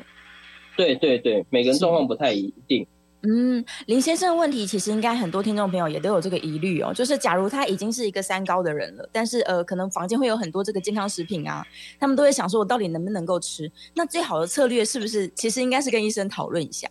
[0.74, 2.86] 对对对，每个人状况不太一定。
[3.24, 11.64] 嗯，林先生的问题其实应该很多听众朋友也都有这个疑虑哦，就是假如他已经是一个三高的人了，但是呃，可能房间会有很多这个健康食品啊，
[12.00, 13.70] 他们都会想说，我到底能不能够吃？
[13.94, 16.90] 那最好的策略是不是其实应该是跟医生讨论一下？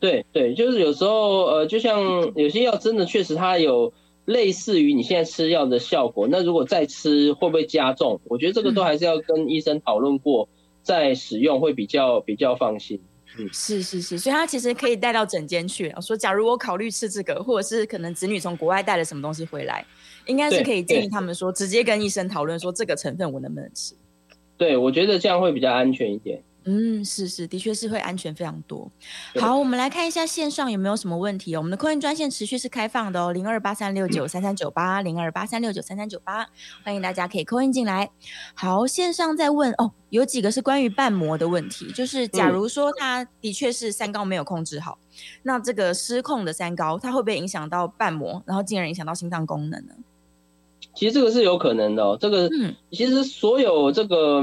[0.00, 2.02] 对对，就是有时候呃，就像
[2.34, 3.92] 有些药真的确实它有
[4.24, 8.20] 类似于你现在吃药的效果，那如果再吃会不会加重？
[8.24, 10.48] 我觉得这个都还是要跟医生讨论过
[10.82, 13.00] 再使用会比较比较放心。
[13.36, 15.92] 嗯，是是是，所以他其实可以带到整间去。
[16.00, 19.84] 说，假如我考虑吃这个，或者是可能子女从国外带了什么东西回来，
[20.26, 23.94] 应该是可以建议他们说，直接跟医生讨论说这个成分我能不能吃。
[24.56, 26.40] 对，我觉得这样会比较安全一点。
[26.66, 28.90] 嗯，是是，的确是会安全非常多。
[29.38, 31.58] 好，我们来看一下线上有没有什么问题哦。
[31.58, 36.46] 我们的 call in 专线持续是开放的哦，零二八三六九三三九八，零二八三六九三三九八，
[36.82, 38.10] 欢迎大家可以 call in 进来。
[38.54, 49.94] 好，线上在问哦，有几个是关于瓣膜的问题，就是假如说他的确是三高没有控制好，嗯、那这个失控的三高，它会不会影响到瓣膜，然后进而影响到心脏功能呢？
[50.94, 54.42] 其实这个是有可能的哦，这个嗯，其实所有这个。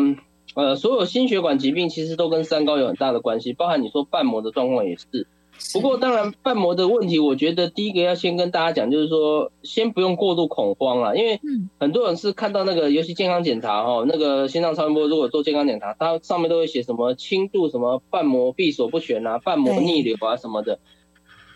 [0.53, 5.27] 呃，所有心血管疾病其实都跟三高有很大的关系，包含你说瓣膜的状况也是。
[5.73, 11.39] 不过当然瓣膜的问题，我觉得第一个要先跟大家讲，就是说先不用过度恐慌啊，因为
[11.79, 20.79] 很多人是看到那个，尤其健康检查哈，那个心脏超音波如果做健康检查，它上面都会写什么轻度什么瓣膜闭锁不全啊，瓣膜逆流啊什么的。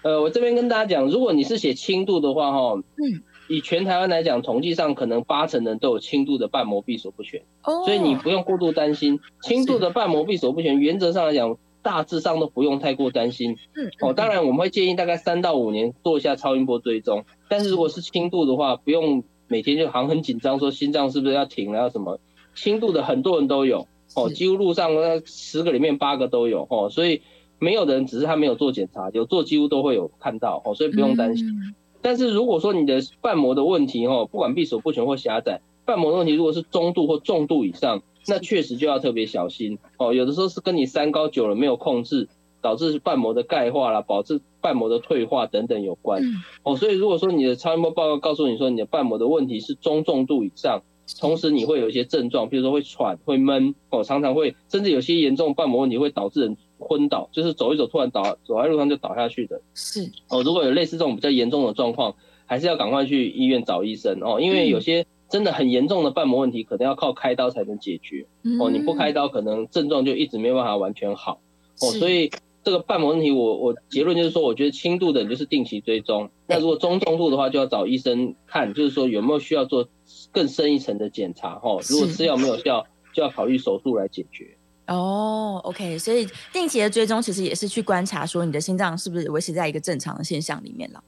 [0.04, 3.24] 呃，我这边跟大家讲，如果你是写轻度的话哈，嗯。
[3.48, 9.20] 以全台湾来讲，统计上可能八成人都有轻度的瓣膜闭锁不全，oh, 所以你不用过度担心。
[9.42, 13.58] 轻度的瓣膜闭锁不全，原则上来讲，大致上都不用太过担心。
[13.76, 17.24] 嗯，哦，当然我们会建议大概三到五年做一下超音波追踪。
[17.48, 22.20] 但是如果是轻度的话，不用每天就好像很紧张，说心脏是不是要停了要什么？
[22.56, 27.22] 轻度的很多人都有，哦，几乎路上那十个里面八个都有，哦，所以
[27.60, 31.48] 没有的人只是他没有做检查，有做几乎都会有看到，哦，所以不用担心。
[31.48, 31.76] 嗯
[32.06, 40.14] 但是如果说你的瓣膜的问题哦，不管闭锁不全或狭窄，瓣膜的问题如果是中度或重度以上，那确实就要特别小心哦。
[40.14, 42.30] 有的时候是跟你三高久了没有控制，
[42.62, 46.22] 导致瓣膜的钙化啦，导致瓣膜的退化等等有关
[46.62, 46.78] 哦。
[46.78, 50.84] 所以如果说你的超音波报告告诉你说你的瓣膜的问题是中重度以上，
[51.20, 56.58] 同时你会有一些症状，比如说会喘、会闷哦，常常会甚至有些严重瓣膜问题会导致人。
[56.80, 59.62] 昏倒就是走一走，突然倒，走在路上就倒下去的。
[59.74, 68.28] 是哦，如果有类似这种比较严重的状况，还是要赶快去医院找医生哦，因为有些真的很严重的瓣膜问题，可能要靠开刀才能解决。
[68.44, 71.40] 嗯、哦，你不开刀，可能症状就一直没有办法完全好。
[71.82, 72.30] 哦，所以
[72.64, 79.88] 这个瓣膜问题我，我我结论就是说，我觉得轻度的你就是定期追踪，那如果中重度的话，就要找医生看，就是说有没有需要做
[80.32, 81.56] 更深一层的检查。
[81.56, 84.58] 哈、哦，如果吃药没有效，就要考虑手术来解决。
[84.88, 91.04] 哦、oh，OK，所以定期的追踪其实也是去观察说你的心脏是不是维持在一个正常的现象里面了。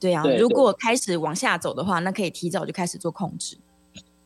[0.00, 3.58] 对啊，对，如果开始往下走的话，那可以提早就开始做控制。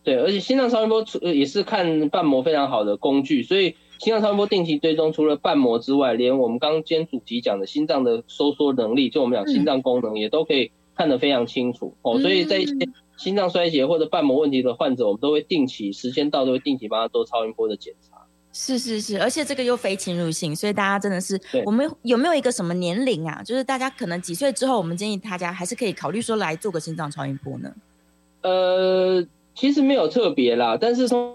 [0.05, 11.97] 对，而且心脏超音波也是看瓣膜非常好的工具，所以心脏超音波定期追踪，除了瓣膜之外，连我们刚刚今天主题讲的心脏的收缩能力，就我们讲心脏功能也都可以看得非常清楚。
[12.03, 12.75] 哦，所以在一些
[13.17, 18.22] 心脏衰竭或者瓣膜问题的患者，我们都会定期时间到都会定期帮他做超音波的检查。
[18.53, 23.43] 是是是，而且这个又非侵入性，所以大家真的是，我们有没有一个什么年龄啊？
[23.43, 27.73] 就是大家可能几岁之后，我们建议大家还是可以考虑说来做个心脏超音波呢？
[28.43, 31.35] 呃，其实没有特别啦，但是从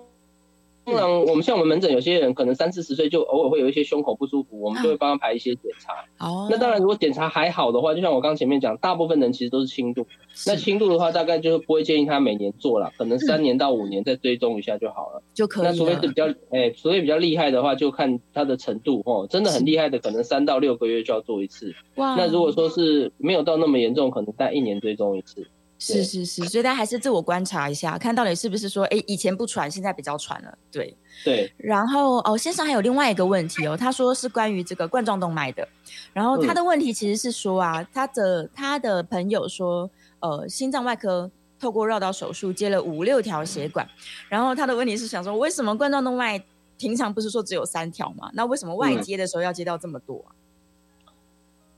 [0.87, 5.93] 通常我们像我们门诊，有些人可能三四十岁就偶尔会有一些胸口不舒服，我们就会帮他排一些检查。
[6.25, 10.07] 哦，那当然，如果检查还好的话，就像我刚前面讲，大部分人其实都是轻度。
[10.45, 15.65] 那轻度的话，大概就是不会建议他每年做了，可能三年到五年再追踪一下就好了，就可以。
[15.65, 19.27] 那除非是比较哎，除非比较厉害的话，就看他的程度哦。
[19.29, 21.75] 真的很厉害的，可能三到六个月就要做一次。
[21.95, 25.47] 哇，那如果说是没有到那么严重，可能在一年追踪一次。
[25.79, 31.53] 是是是，所以大家还是自我观察一下，看到底是不是说，哎，以前不传，现在比较传了，对对。
[31.55, 35.67] 然后哦，先生还有另外一个问题哦，他说是关于这个冠状动脉的，
[36.13, 39.87] 然后他的问题其实是说啊，嗯、他的他的朋友说，
[40.19, 43.87] 呃，心脏外科透过绕道手术接了五六条血管，
[44.29, 46.43] 然后他的问题是想说，为什么冠状动脉
[46.79, 48.31] 平常不是说只有三条嘛？
[48.33, 50.25] 那为什么外接的时候要接到这么多？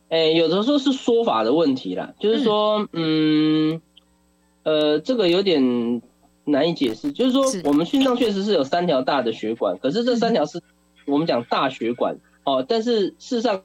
[0.07, 3.73] 哎、嗯，有的时候是说法的问题啦，就是说，嗯。
[3.73, 3.81] 嗯
[4.69, 5.99] 呃，这个有点
[6.43, 10.61] 难以解释，就是说我们心脏确实是有三条大的血管，可是这三条是
[11.07, 13.63] 我们讲大血管哦，但是事实上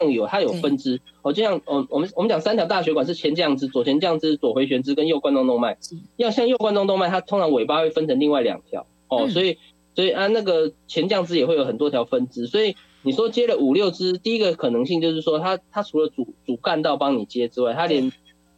[0.00, 1.00] 有它有分支。
[1.22, 5.78] 哦，就像哦我们我们讲三条大血管是前降支、左前降支、左回旋支跟右冠状动脉，
[6.16, 9.58] 要像右冠状动脉，它通常尾巴会分成另外两条哦，所以
[9.94, 18.10] 所以啊那个前降支也会有很多条分支，所以你说接了五六支，第一个可能性就是说它它除了主主干道帮你接之外，它连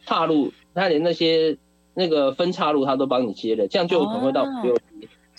[0.07, 0.51] 岔路。
[0.73, 1.57] 他连那些
[1.93, 4.83] 那个分岔路他都帮你接了，这样就有可能会到五六支。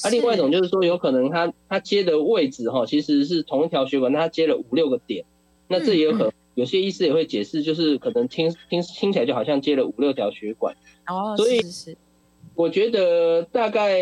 [0.03, 5.25] 啊，另外一种就是说，有可能他他接的位置哈，其实是同一条血管，他接了五六个点，
[5.69, 6.33] 那这也有可能。
[6.55, 10.77] 有些医师也会解释，就是可能听听听起来就好像接了五六条血管。
[11.07, 11.61] 哦，所以
[12.55, 14.01] 我觉得大概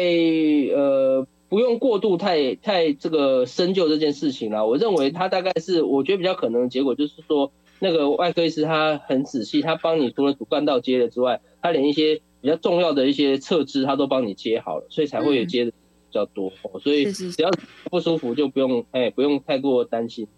[0.74, 4.64] 呃不用过度太太这个深究这件事情啦。
[4.64, 7.50] 我认为他大概是我觉得比较可能的结果就是说。
[7.82, 16.52] 那个外科医师他很仔细，他帮你除了主干道接了之外，他连一些比较重要的一些侧枝他都帮你接好了，所以才会有接的比较多。
[16.62, 17.50] 嗯、所以只要
[17.90, 20.28] 不舒服就不用哎，不用太过担心。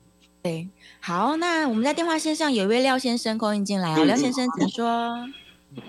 [0.43, 0.69] 对，
[1.03, 5.13] 好，那我们在电话线上有一位廖先生 call in 进来啊，廖先生请说。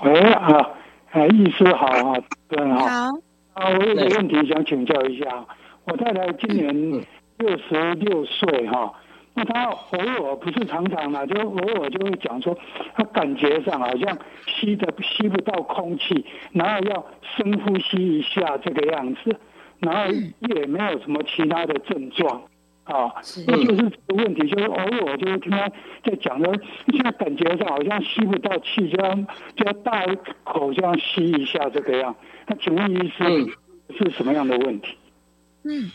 [0.04, 0.72] 喂啊，
[1.12, 2.80] 哎，医师好啊，对好。
[2.80, 3.20] 好
[3.54, 5.48] 啊，我有个问题想请教一下，
[5.86, 7.06] 我太太今年
[7.38, 8.92] 六十六岁哈。
[9.38, 12.58] 那他偶尔不是常常嘛，就偶尔就会讲说，
[12.96, 14.18] 他感觉上好像
[14.48, 19.38] 吸的吸不到空气，然后要深呼吸一下这个样子，
[19.80, 22.44] 然后也没有什么其他的症状，
[22.86, 23.12] 啊，
[23.46, 25.70] 那就是这个问题，就是偶尔就会听他
[26.06, 26.54] 在讲的，
[26.88, 32.16] 现在感觉上好像吸不到气，就要就要大一口这样吸一下这个样。
[32.48, 33.54] 那请问医师
[33.98, 34.98] 是什么样的问题？
[35.66, 35.92] 嗯，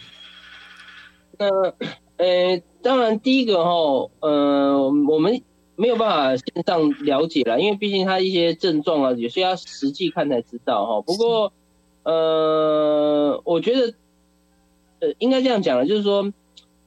[1.38, 1.74] 呃。
[2.20, 5.43] 呃，当然，第一个哈，呃，我们
[5.77, 11.03] 没有办法线上了解了，因为毕竟他一些症状啊，有些要实际看才知道哈。
[11.03, 11.53] 不过，
[12.05, 13.95] 呃，我觉得，
[15.01, 16.33] 呃，应该这样讲了，就是说，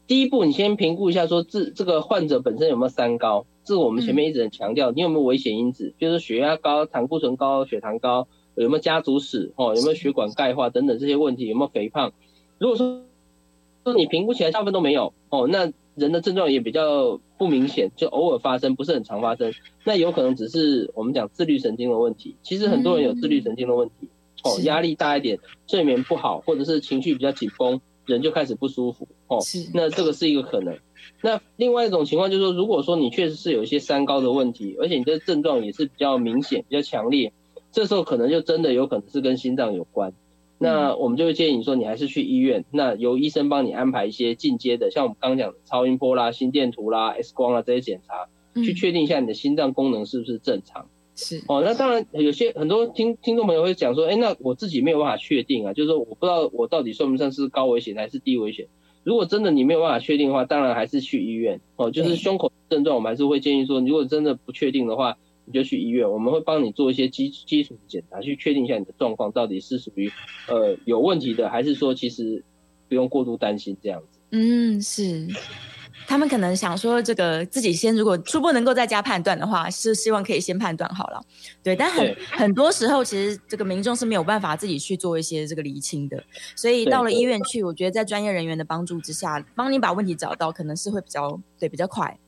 [0.08, 12.14] 第一步你先评估一下，说这这个患者本身有没有三高，这是我们前面一直很强调，你有没有危险因子，就是血压高、胆固醇高、血糖高，有没有家族史，哦，有没有血管钙化等等这些问题，有没有肥胖，
[12.58, 13.04] 如果说。
[13.86, 19.54] 说你评估起来大部分都没有哦，那人的症状也比较不明显，就偶尔发生，不是很常发生。
[19.84, 22.36] 那有可能只是我们讲自律神经的问题。
[22.42, 24.10] 其实很多人有自律神经的问题，嗯、
[24.44, 29.40] 哦，压力大一点，睡眠不好，或者是情绪比较紧绷，人就开始不舒服哦。
[29.74, 30.78] 那这个是一个可能。
[31.22, 37.32] 那另外一种情况就是说，如果说你确实是有一些三高的问题，而且你的症状也是比较明显、比较强烈，
[37.72, 40.14] 这时候可能就真的有可能是跟心脏有关。
[40.60, 48.28] 那我们就会建议你说，你还是去医院，那由医生帮你安排一些进阶的，像我们刚刚讲的超音波啦、心电图啦、X 光啊这些检查，
[48.62, 50.88] 去确定一下你的心脏功能是不是正常。
[51.16, 58.68] 是哦，那当然有些很多听听众朋友会讲说，哎，那我自己没有办法确定啊，就是说我不知道我到底算不算是高危险还是低危险。
[59.04, 61.92] 如果真的你没有办法确定的话，当然还是去医院哦。
[61.92, 65.18] 就是胸口症状，我们还是会建议说，如果真的不确定的话。
[65.46, 70.12] 你就去医院，我们会帮你做一些基基础的检查，去确定一下你的状况到底是属于
[70.48, 72.44] 呃有问题的，还是说其实
[72.88, 74.20] 不用过度担心这样子。
[74.32, 75.28] 嗯，是。
[76.06, 81.22] 他们可能想说，这个自己先如果初步能够在家判断的话，是希望可以先判断好了。
[81.64, 86.22] 对，但很很多时候，其实这个民众是没有办法自己去做一些这个厘清的，
[86.58, 92.20] 所以到了医院去，我觉得在专业人员的帮助之下，帮你把问题找到，可能是会比较对比较快。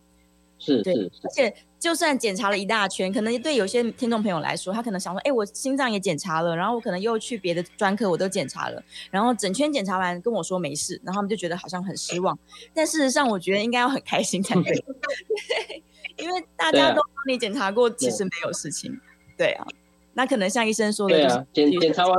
[0.65, 12.37] 是是，而且就算检查了一大圈，可能对有些听众朋友来说，他可能想说，哎，我心脏也检查了，然后我可能又去别的专科，我都检查了，然后整圈检查完跟我说没事，然后他们就觉得好像很失望。
[12.73, 15.83] 但事实上，我觉得应该要很开心才对， 对，
[16.17, 18.99] 因为大家都帮你检查过，其实没有事情。
[19.37, 19.67] 对啊，
[20.13, 22.17] 那可能像医生说的，对啊，检检查完，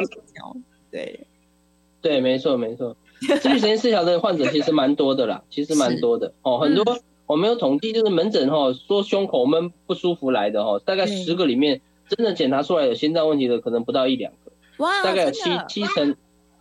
[0.92, 1.26] 对，
[2.00, 2.96] 对，没错没错，
[3.40, 6.84] 自律神经失调的患者其实蛮多的啦，其实蛮多的哦，很多。
[6.84, 16.14] 嗯我没有统计，就是门诊哈说胸口闷不舒服来的哈，大概十个里面真的检查出来有心脏问题的可能不到一两个，哇，大概有七七成，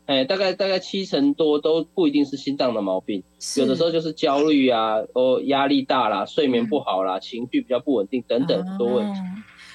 [0.06, 3.24] 哎，大概大概七成多都不一定是心脏的毛病，
[3.58, 9.04] 有的时候就是焦虑啊，哦压力大啦，睡眠不好啦，情绪比较不稳定等等都会，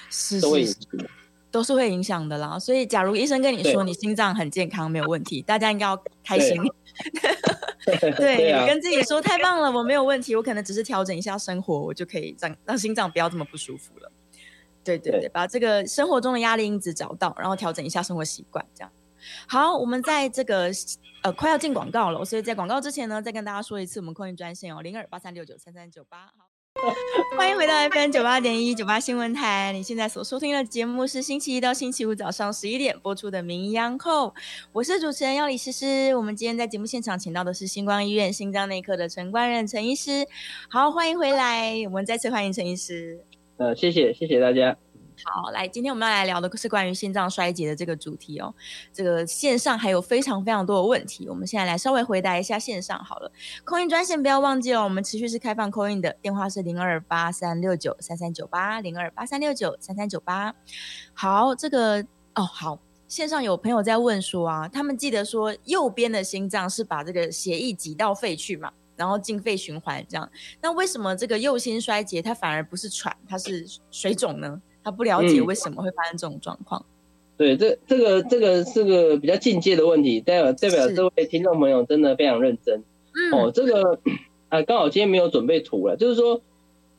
[0.09, 0.65] 是都会。
[1.51, 6.55] 都是会影响的啦，所以假如医生跟你说你心脏很健康没有问题，大家应该要开心。
[8.17, 14.11] 对，跟自己说太棒了，我没有问题，我可能只是调整一下生活，我就可以让让心脏不要这么不舒服了。
[14.83, 18.91] 对对对，对把这个生活中的压力因子找到，然后调整一下生活习惯，这样。
[19.47, 20.71] 好，我们在这个
[21.21, 26.31] 呃快要进广告了，所以在广告之前呢，再跟大家说一次我们 call in 专线哦，零二八三六九三三九八。
[27.37, 29.71] 欢迎回到 FM 九八点一九八新闻台。
[29.73, 34.29] 你现在所收听的节目是星期一到星期五早上十一点播出的《名医央控》，
[34.71, 36.15] 我是主持人药李诗诗。
[36.15, 40.25] 我们今天在节目现场请到的是星光医院心脏内科的陈冠任陈医师。
[40.69, 43.19] 好，欢迎回来，我们再次欢迎陈医师。
[43.57, 44.77] 呃，谢谢，谢谢大家。
[45.23, 48.53] 好，来，今天我们要来聊的是关于心脏衰竭的这个主题哦。
[48.91, 53.31] 这个线上还有非常非常多的问题，我们现在来稍微回答一下线上好了。
[53.65, 60.53] call in 专线不要忘记哦，我们持续是开放 call in 的电话是零二八三六九三三九八零二八三六九三三九八。
[61.13, 62.05] 好，这个
[62.35, 70.27] 哦好，线上有朋友在问说啊，他们记得说右边的心脏是把这个血液挤到肺去嘛，然后进肺循环这样。
[70.61, 74.59] 那为什么这个右心衰竭它反而不是喘，它是水肿呢？
[74.83, 76.83] 他不了解为什么会发生这种状况。
[76.83, 76.87] 嗯、
[77.37, 82.83] 对，这这个这个是个比较进阶的问题，代表代表这位听众朋友真的非常认真。
[83.13, 83.99] 嗯、哦，这个
[84.49, 86.41] 啊，刚好今天没有准备图了，就是说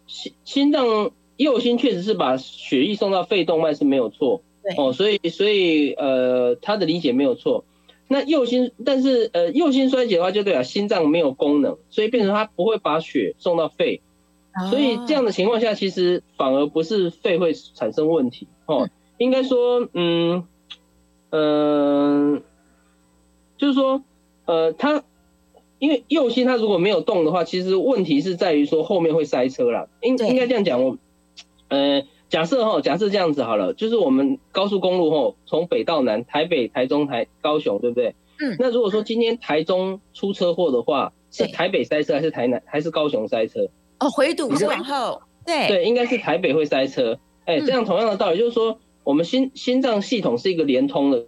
[0.06, 4.42] 心心脏右心确实是把血液送到肺动脉是没有错。
[4.62, 4.74] 对。
[4.76, 7.64] 哦，所以所以呃，他的理解没有错。
[8.08, 14.02] 那右心，但是呃，右心衰竭的话，就代表心脏没有功能，所以变成他不会把血送到肺。
[14.70, 18.88] 所以这样的情况下，其实反而不是肺会产生问题哦。
[19.16, 20.46] 应该说，嗯，
[21.30, 22.42] 嗯、呃，
[23.56, 24.02] 就是说，
[24.44, 25.04] 呃，它
[25.78, 29.88] 因为右心它如果没有动的话，其实问题是在于说后面会塞车啦。
[30.02, 30.98] 应应该这样讲，我，
[31.68, 38.14] 呃，假设哈，假设这样子好了，就是我们高速公路哈，从北到南，台北、台中、台高雄，对不对？
[38.38, 38.56] 嗯。
[38.58, 43.68] 那如果说今天台中出车祸的话，是台北塞车还是台南还是高雄塞车？
[44.02, 47.20] 哦，回堵是往后，对对，应该是台北会塞车。
[47.44, 51.26] 哎、欸，这样同样的道理，就是说，我们心心脏系统是一个连通的，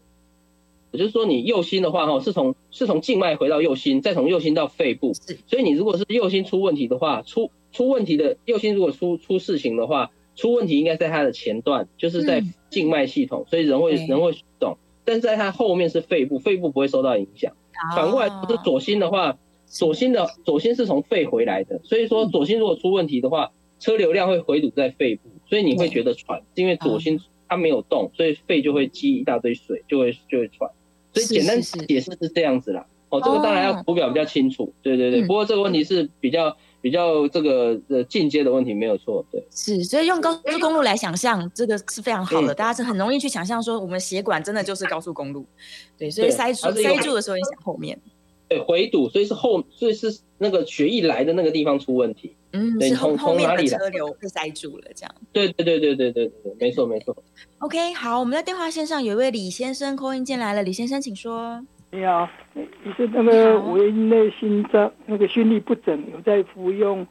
[0.91, 5.15] 也就是说，你右心的话，哈，是从是从静脉回到右心，再从右心到肺部。
[5.15, 17.53] 是，所以你如果是右心出问题的话，出出问题的右心如果出出事情的话，出问题应该在它的前段，就是在静脉系统，所以人会人会懂，但是在它后面是肺部，肺部不会受到影响。
[17.95, 19.39] 反过来，就是左心的话。
[19.75, 23.51] 左心的左心是从肺回来的，所以说左心如果出问题的话，
[23.81, 30.71] 车流量会回堵在肺部，所以你会觉得喘，是因为左心它没有动，所以肺就会积一大堆水，就会就会喘。
[31.13, 32.87] 所以简单解释是这样子啦。
[33.11, 34.73] 哦，这个当然要图表比较清楚。
[34.81, 39.25] 对对对，不过这个问题是比较比较这个呃进阶的问题，没有错。
[39.31, 45.45] 对，是，所以用高速公路来想象，这个是非常好的，大家是很容易去想象说，我们血管真的就是高速公路。
[45.99, 47.99] 对，所以塞住塞住的时候，你想后面。
[48.55, 52.37] 对，回堵，所以是后，所以是那个血液来的那个地方出问题。
[52.53, 53.79] 嗯，对，从从哪里来？
[53.79, 55.15] 车流被塞住了，这样。
[55.33, 57.17] 对对对对对对对，没错没错。
[57.59, 61.61] OK，好，我们在电话线上有一位李先生 call in 进来了，李先生请说。
[61.91, 67.05] 你好，你是那个维内心脏那个心律不整，有在服用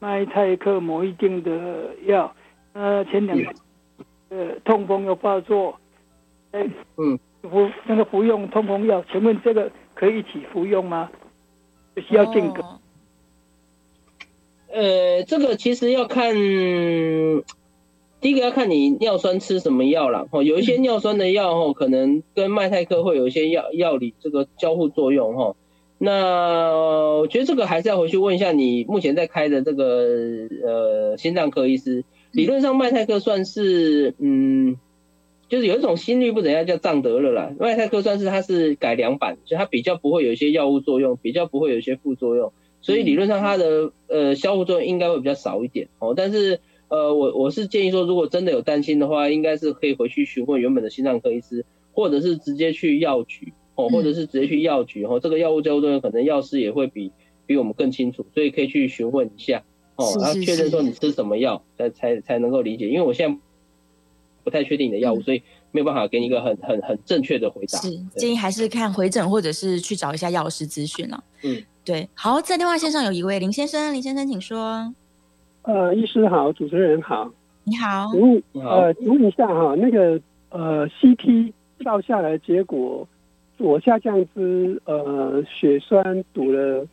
[0.00, 2.34] 麦泰克某一定的药，
[2.72, 3.54] 呃，前两天
[4.30, 5.78] 呃痛风又发作，
[6.50, 9.70] 哎，嗯，服那个服用痛风药，请问这个？
[9.98, 11.10] 可以一起服用吗？
[11.96, 12.62] 需要间隔？
[14.72, 16.36] 呃，这个其实要看，
[18.20, 20.28] 第一个要看你尿酸吃什么药了。
[20.30, 25.56] 哦，有一些尿酸的药哦，可能跟麦泰克会有一些药药理这个交互作用哈。
[25.98, 26.70] 那
[27.18, 30.04] 我觉得这个还是要回去问一下你目前在开的这个
[30.64, 32.04] 呃心脏科医师。
[32.30, 34.76] 理论上麦泰克算是嗯。
[35.48, 46.12] 就是有一种心率不怎样，叫藏德勒啦，外泰克算是它是改良版，所以它比较不会有一些药物作用，比较不会有一些副作用，所以理论上它的呃消副作用应该会比较少一点哦。
[46.14, 55.18] 但是呃我我是建议说，如果真的有担心的话，应该是可以回去询问原本的心脏科医师，或者是直接去药局哦，或者是直接去药局哦。
[55.18, 57.10] 这个药物交互作用可能药师也会比
[57.46, 59.64] 比我们更清楚，所以可以去询问一下
[59.96, 63.38] 哦，然后确认说你吃什么药才才才能够理解，因为我现在
[64.48, 65.42] 不太确定你的药物，所以。
[65.70, 71.22] 没有办法给你一个很很很正确的回答，是建议还是看回诊或者是去找一下药师咨询了。
[71.42, 72.08] 嗯，对。
[72.14, 74.90] 好，在电话线上有一位林先生，林先生请说。
[75.64, 77.30] 呃，医师好，主持人好，
[77.64, 78.08] 你好。
[78.12, 80.18] 请问呃，请问一下哈，那个
[80.48, 81.52] 呃，CT
[81.84, 83.06] 照下来结果
[83.58, 86.86] 左下降肢呃血栓堵了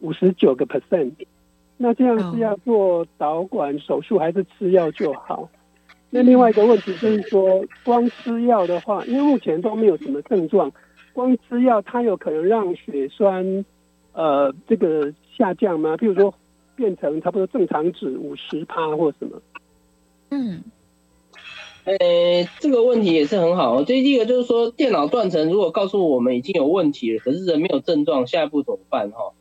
[0.00, 1.12] 五十九个 percent，
[1.76, 5.48] 那这样是要做导管手术还是吃药就好？
[6.10, 10.72] 那另外一个问题就是说，光吃药的话，因为目前都没有什么症状，
[11.12, 13.64] 光吃药它有可能让血栓，
[14.12, 15.96] 呃，这个下降吗？
[15.96, 16.32] 譬如说
[16.74, 19.42] 变成差不多正常值五十趴或什么？
[20.30, 20.62] 嗯，
[21.84, 23.84] 呃、欸，这个问题也是很好。
[23.84, 29.10] 这第一个就是说，电脑断层如果告诉我们已经有问题了，可是人没有症状，下一步怎么办？
[29.10, 29.32] 哈，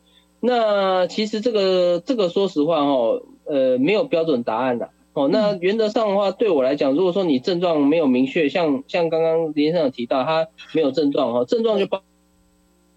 [0.42, 4.90] 那其实这个这个说实话哈，呃，没有标准答案的。
[5.18, 12.04] 哦，那原则上的话，对我来讲，如果说你症状没有明确，像像刚刚林先生有提到，他没有症状哈，症状就包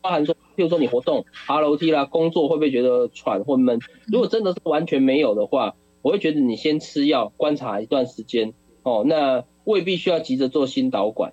[0.02, 3.80] 包含说，譬如说你活动、爬楼梯啦、工作会不会觉得喘或闷？
[4.06, 8.52] 如果真的是完全没有的话，我会觉得你先吃药观察一段时间。
[8.82, 11.32] 哦，那未必需要急着做心导管。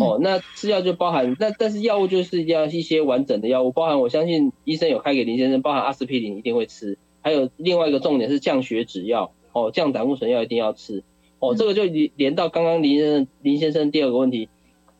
[0.00, 9.32] 哦，那吃药就包含，那但是药物就是要一些完整的药物，包含我相信医生有开给林先生，包含阿司匹林一定会吃，还有另外一个重点是降血脂药。
[9.58, 11.02] 哦，降胆固醇药一定要吃。
[11.40, 14.48] 哦，这个就连连到刚刚林先生林先生第二个问题，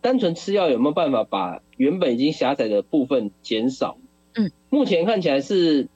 [0.00, 3.98] 单纯吃药有没有办法把原本已经狭窄的部分减少？
[4.34, 5.88] 嗯，目前看起来是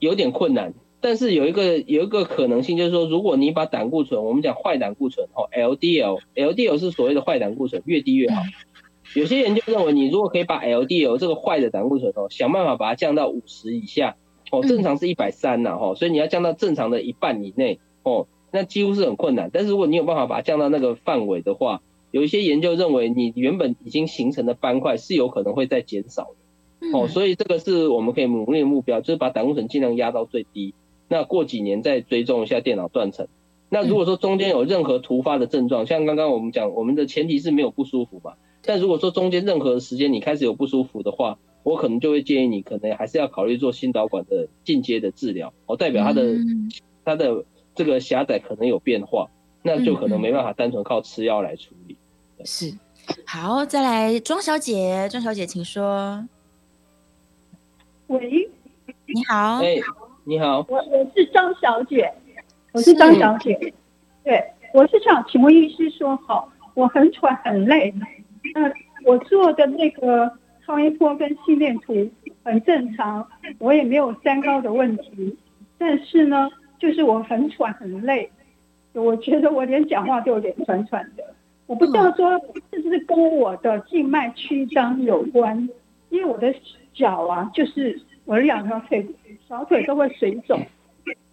[0.00, 8.42] 有点困难，但是有一个有一个可能性，就是说，如果你把胆固醇，我们讲坏胆固醇，哦，LDL，LDL 是所谓的坏胆固醇，越低越好。
[9.14, 14.16] 有些研究认为，你如果可以把 LDL 这个坏的胆固醇哦，想办法把它降到五十以下。
[14.50, 19.50] 哦，正常是一百三呐，哈，所以你要降到正常的一半以内，哦，那几乎是很困难。
[19.52, 26.34] 但是如果你有办法把它降到那个范围的话，有一些研究认为你原本已经形成的斑块是有可能会再减少
[26.80, 30.74] 的，哦，所以这个是我们可以努力的目标，就是把胆固醇尽量压到最低。
[31.08, 33.28] 那过几年再追踪一下电脑断层。
[33.68, 38.32] 那如果说中间有任何突发的症状，像刚刚我们讲，我们的前提是没有不舒服嘛。
[38.62, 46.72] 但如果说中间任何时间你开始有不舒服的话，我可能就会建议你，可能还是要考虑做心导管的进阶的治疗，哦，代表他的、嗯、
[47.04, 47.44] 它的
[47.74, 49.28] 这个狭窄可能有变化，
[49.62, 51.98] 那就可能没办法单纯靠吃药来处理。
[52.46, 52.72] 是，
[53.26, 56.26] 好，再来庄小姐，庄小姐请说。
[58.06, 58.48] 喂，
[59.06, 59.76] 你好，哎，
[60.24, 62.10] 你好，我我是张小姐，
[62.72, 63.74] 我是张小姐，
[64.24, 64.42] 对，
[64.72, 67.92] 我是想请问医师说，好，我很喘很累，
[68.54, 68.72] 那
[69.04, 70.39] 我做的那个。
[70.70, 72.08] 超音波跟心电图
[72.44, 73.26] 很正常，
[73.58, 75.36] 我也没有三高的问题，
[75.76, 76.48] 但是呢，
[76.78, 78.30] 就是我很喘很累，
[78.92, 81.24] 我觉得我连讲话都有点喘喘的，
[81.66, 82.38] 我不知道说
[82.72, 85.68] 是不是跟我的静脉曲张有关，
[86.10, 86.54] 因为我的
[86.94, 89.04] 脚啊，就是我的两条腿
[89.48, 90.56] 小腿都会水肿，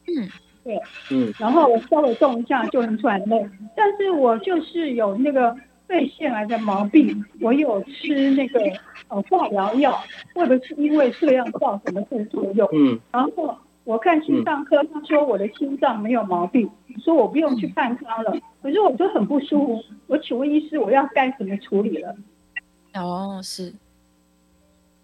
[0.07, 0.27] 嗯，
[0.63, 0.81] 对，
[1.11, 5.55] 嗯，然后我稍微动一下就很喘累，但是我就是有那个。
[5.87, 8.59] 肺腺癌的毛病，我有吃那个
[9.07, 9.97] 呃化疗药，
[10.35, 12.67] 或者是因为这样造成的副作用。
[12.73, 16.69] 嗯，然后我看心脏科，他说我的心脏没有毛病，
[17.03, 18.37] 说我不用去看他了。
[18.61, 22.15] 可是我就很不舒服，我请问医师，我要该怎么处理了？
[22.95, 23.73] 哦，是。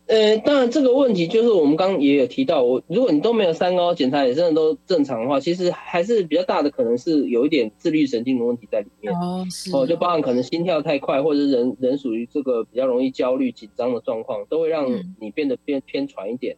[0.05, 9.13] 呃，当然这个问题就是我们刚刚也有提到，我如果你都没有三高检查也真的都正常的话，其实还是比较大的可能是有一点自律神经的问题在里面。
[9.13, 14.87] 哦，是哦，就包含可能心跳太快，或者是人人属于这个比较容易焦虑紧张的状况，都会让
[15.21, 16.57] 你变得偏偏喘一点，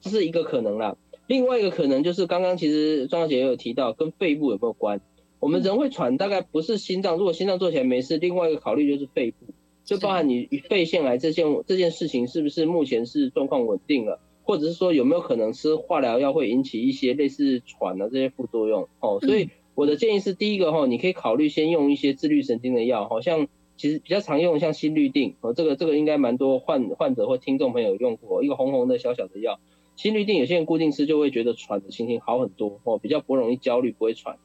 [0.00, 0.96] 这是一个可能啦。
[1.28, 5.00] 另外一个可能就是刚刚其实庄小姐也有提到，跟肺部有没有关？
[5.38, 9.46] 我们人会喘，大概不是心脏，如果心脏做起来没事，另外一个考虑就是肺部。
[9.84, 18.88] 就包含你肺腺癌这件这件事情是不是目前是状况稳定了，或者是说有没有可能吃化疗药会引起一些类似喘的这些副作用？
[19.00, 29.58] 哦，所以我的建议是第一个哈，你可以考虑先用一些自律神经的药，好像其实比较常用像心律定哦，这个这个应该蛮多患患者或听众朋友用过，一个红红的小小的药。
[30.00, 34.38] 心率定有些人固定吃就会觉得喘的情形好很多哦，比较不容易焦虑，不会喘。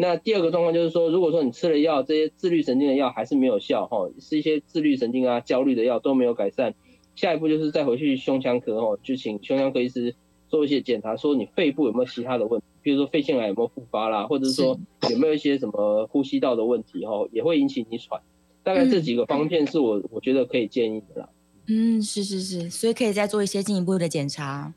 [0.00, 6.74] 那第二个状况就是说，如果说你吃了药，这些自律神经的药还是没有效哈，是一些自律神经啊、焦虑的药都没有改善，
[7.14, 10.16] 下一步就是再回去胸腔科哦，就请胸腔科医师
[10.48, 14.76] 做一些检查，说你肺部有没有其他的问题，比如说肺腺癌有没有复发啦，或者是说
[15.08, 18.20] 有没有一些什么呼吸道的问题哦，也会引起你喘。
[18.64, 21.28] 大概这几个方面是我我觉得可以建议的啦。
[21.68, 24.72] 嗯，是是是，所以可以再做一些进一步的检查。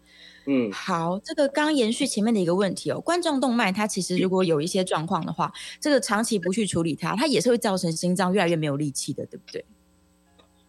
[0.46, 9.66] 嗯，好，这个刚延续前面的一个问题哦，冠状动脉它其实如果有一些状况的话，这个长期不去处理它，它也是会造成心脏越来越没有力气的，对不对？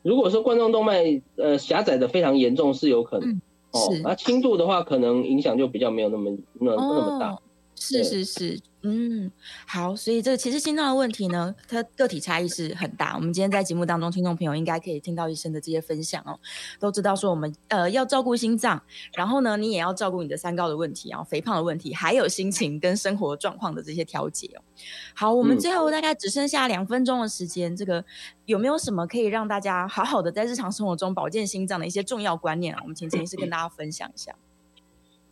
[0.03, 3.43] 如果说冠状动脉呃狭窄的非常严重，是有可能、嗯、
[3.73, 7.31] 哦，那轻度的话，可能影响就比较没有那么那那么大。
[7.33, 7.43] 哦
[7.83, 9.31] 是是是，嗯，
[9.67, 13.15] 好，所以这个其实心脏的问题呢，它个体差异是很大。
[13.15, 16.41] 我们今天在节目当中，听众朋友应该可以听到医生的这些分享哦，
[16.79, 24.63] 都知道说我们呃要照顾心脏，然后呢，你也要照顾你的三高的问题，然后肥胖的问题，还有心情跟生活状况的这些调节哦。
[25.15, 28.03] 好，我们最后大概只剩下两分钟的时间，嗯，这个
[28.47, 32.81] 有没有什么可以让大家好好的在日常生活中保健心脏的一些重要观念啊？
[32.83, 34.35] 我们请陈医师跟大家分享一下。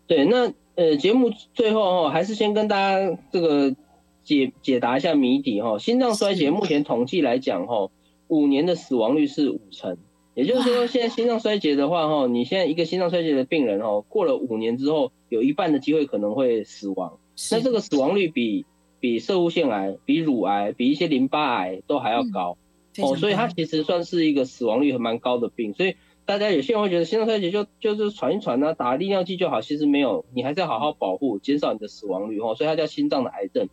[0.06, 0.52] 对，那。
[0.78, 3.74] 呃，节目最后哦，还是先跟大家这个
[4.22, 5.76] 解解答一下谜底哈。
[5.80, 7.90] 心脏衰竭目前统计来讲哈，
[8.28, 9.98] 五年的死亡率是五成，
[10.34, 17.18] 也就是说，现在心脏衰竭的话哈，你现在一个心脏衰竭的病人哦，过了五年之后，有一半的机会可能会死亡。
[17.50, 18.64] 那这个死亡率比
[19.00, 22.56] 比射物腺癌、比乳癌、比一些淋巴癌都还要高
[23.02, 25.96] 哦，所以它其实算是一个死亡率还蛮高的病，所以。
[26.28, 33.66] 大家有些人会觉得心脏衰竭就就是喘一喘啊，打利尿剂就好，其实没有，你还是要好好保护，减少你的死亡率哦，所以它叫心脏的癌症。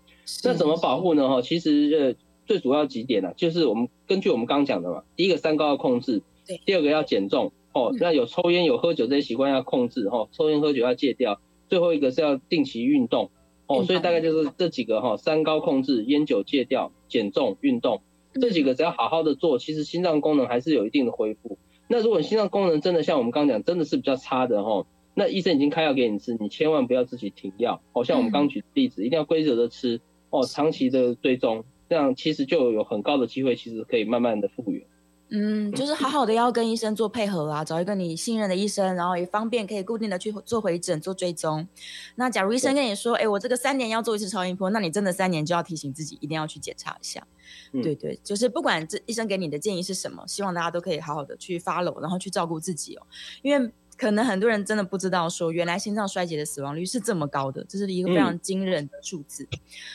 [0.45, 1.27] 那怎么保护呢？
[1.27, 13.31] 哈，其实呃最主要几点呢，就是我们根据我们刚刚讲的嘛，第一个三高要控制，对，第二个要减重哦，那有抽烟有喝酒这些习惯要控制哈，抽烟喝酒要戒掉，最后一个是要定期运动
[13.67, 18.01] 哦，所以大概就是这几个哈，三高控制，烟酒戒掉，减重运动
[18.39, 21.57] 这几个只要好好的做，其实心脏功能还是有一定的恢复。
[21.87, 27.81] 那如果心脏功能真的像我们刚刚讲，真的是比较差的吼，那医生已经开药给你吃，你千万不要自己停药。
[27.93, 34.81] 哦，像我们刚举的例子，一定要规则的吃哦，长期的追踪，这样其实就有很高的机会，其实可以慢慢的复原。
[35.29, 41.67] 嗯，就是好好的要跟医生做配合啊，找一个你信任的医生，然后也方便可以固定的去做回诊做追踪。
[42.15, 47.25] 那假如医生跟你说，哎，我这个三年要做一次超音波，那你真的三年就要提醒自己一定要去检查一下。
[47.71, 53.01] 嗯、对对，就是不管这医生给你的建议是什么，希望大家都可以好好的去 follow，然后去照顾自己哦。
[53.41, 59.47] 因为可能很多人真的不知道说，原来心脏衰竭的死亡率是这么高的，这是一个非常惊人的数字。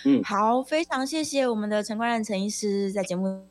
[0.05, 3.50] 嗯，好，非常谢谢我们的陈冠任陈医师在节目。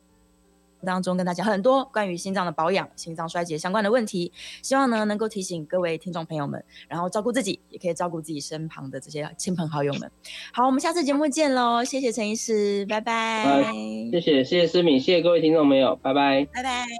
[0.84, 10.10] 当中跟大家很多关于心脏的保养、心脏衰竭相关的问题，希望呢能够提醒各位听众朋友们，然后照顾自己，也可以照顾自己身旁的这些亲朋好友们。
[10.52, 11.84] 好，我们下次节目见喽！
[11.84, 13.72] 谢谢陈医师，拜拜。
[14.10, 16.90] 谢谢谢谢思敏，谢谢各位听众朋友，拜拜，拜拜。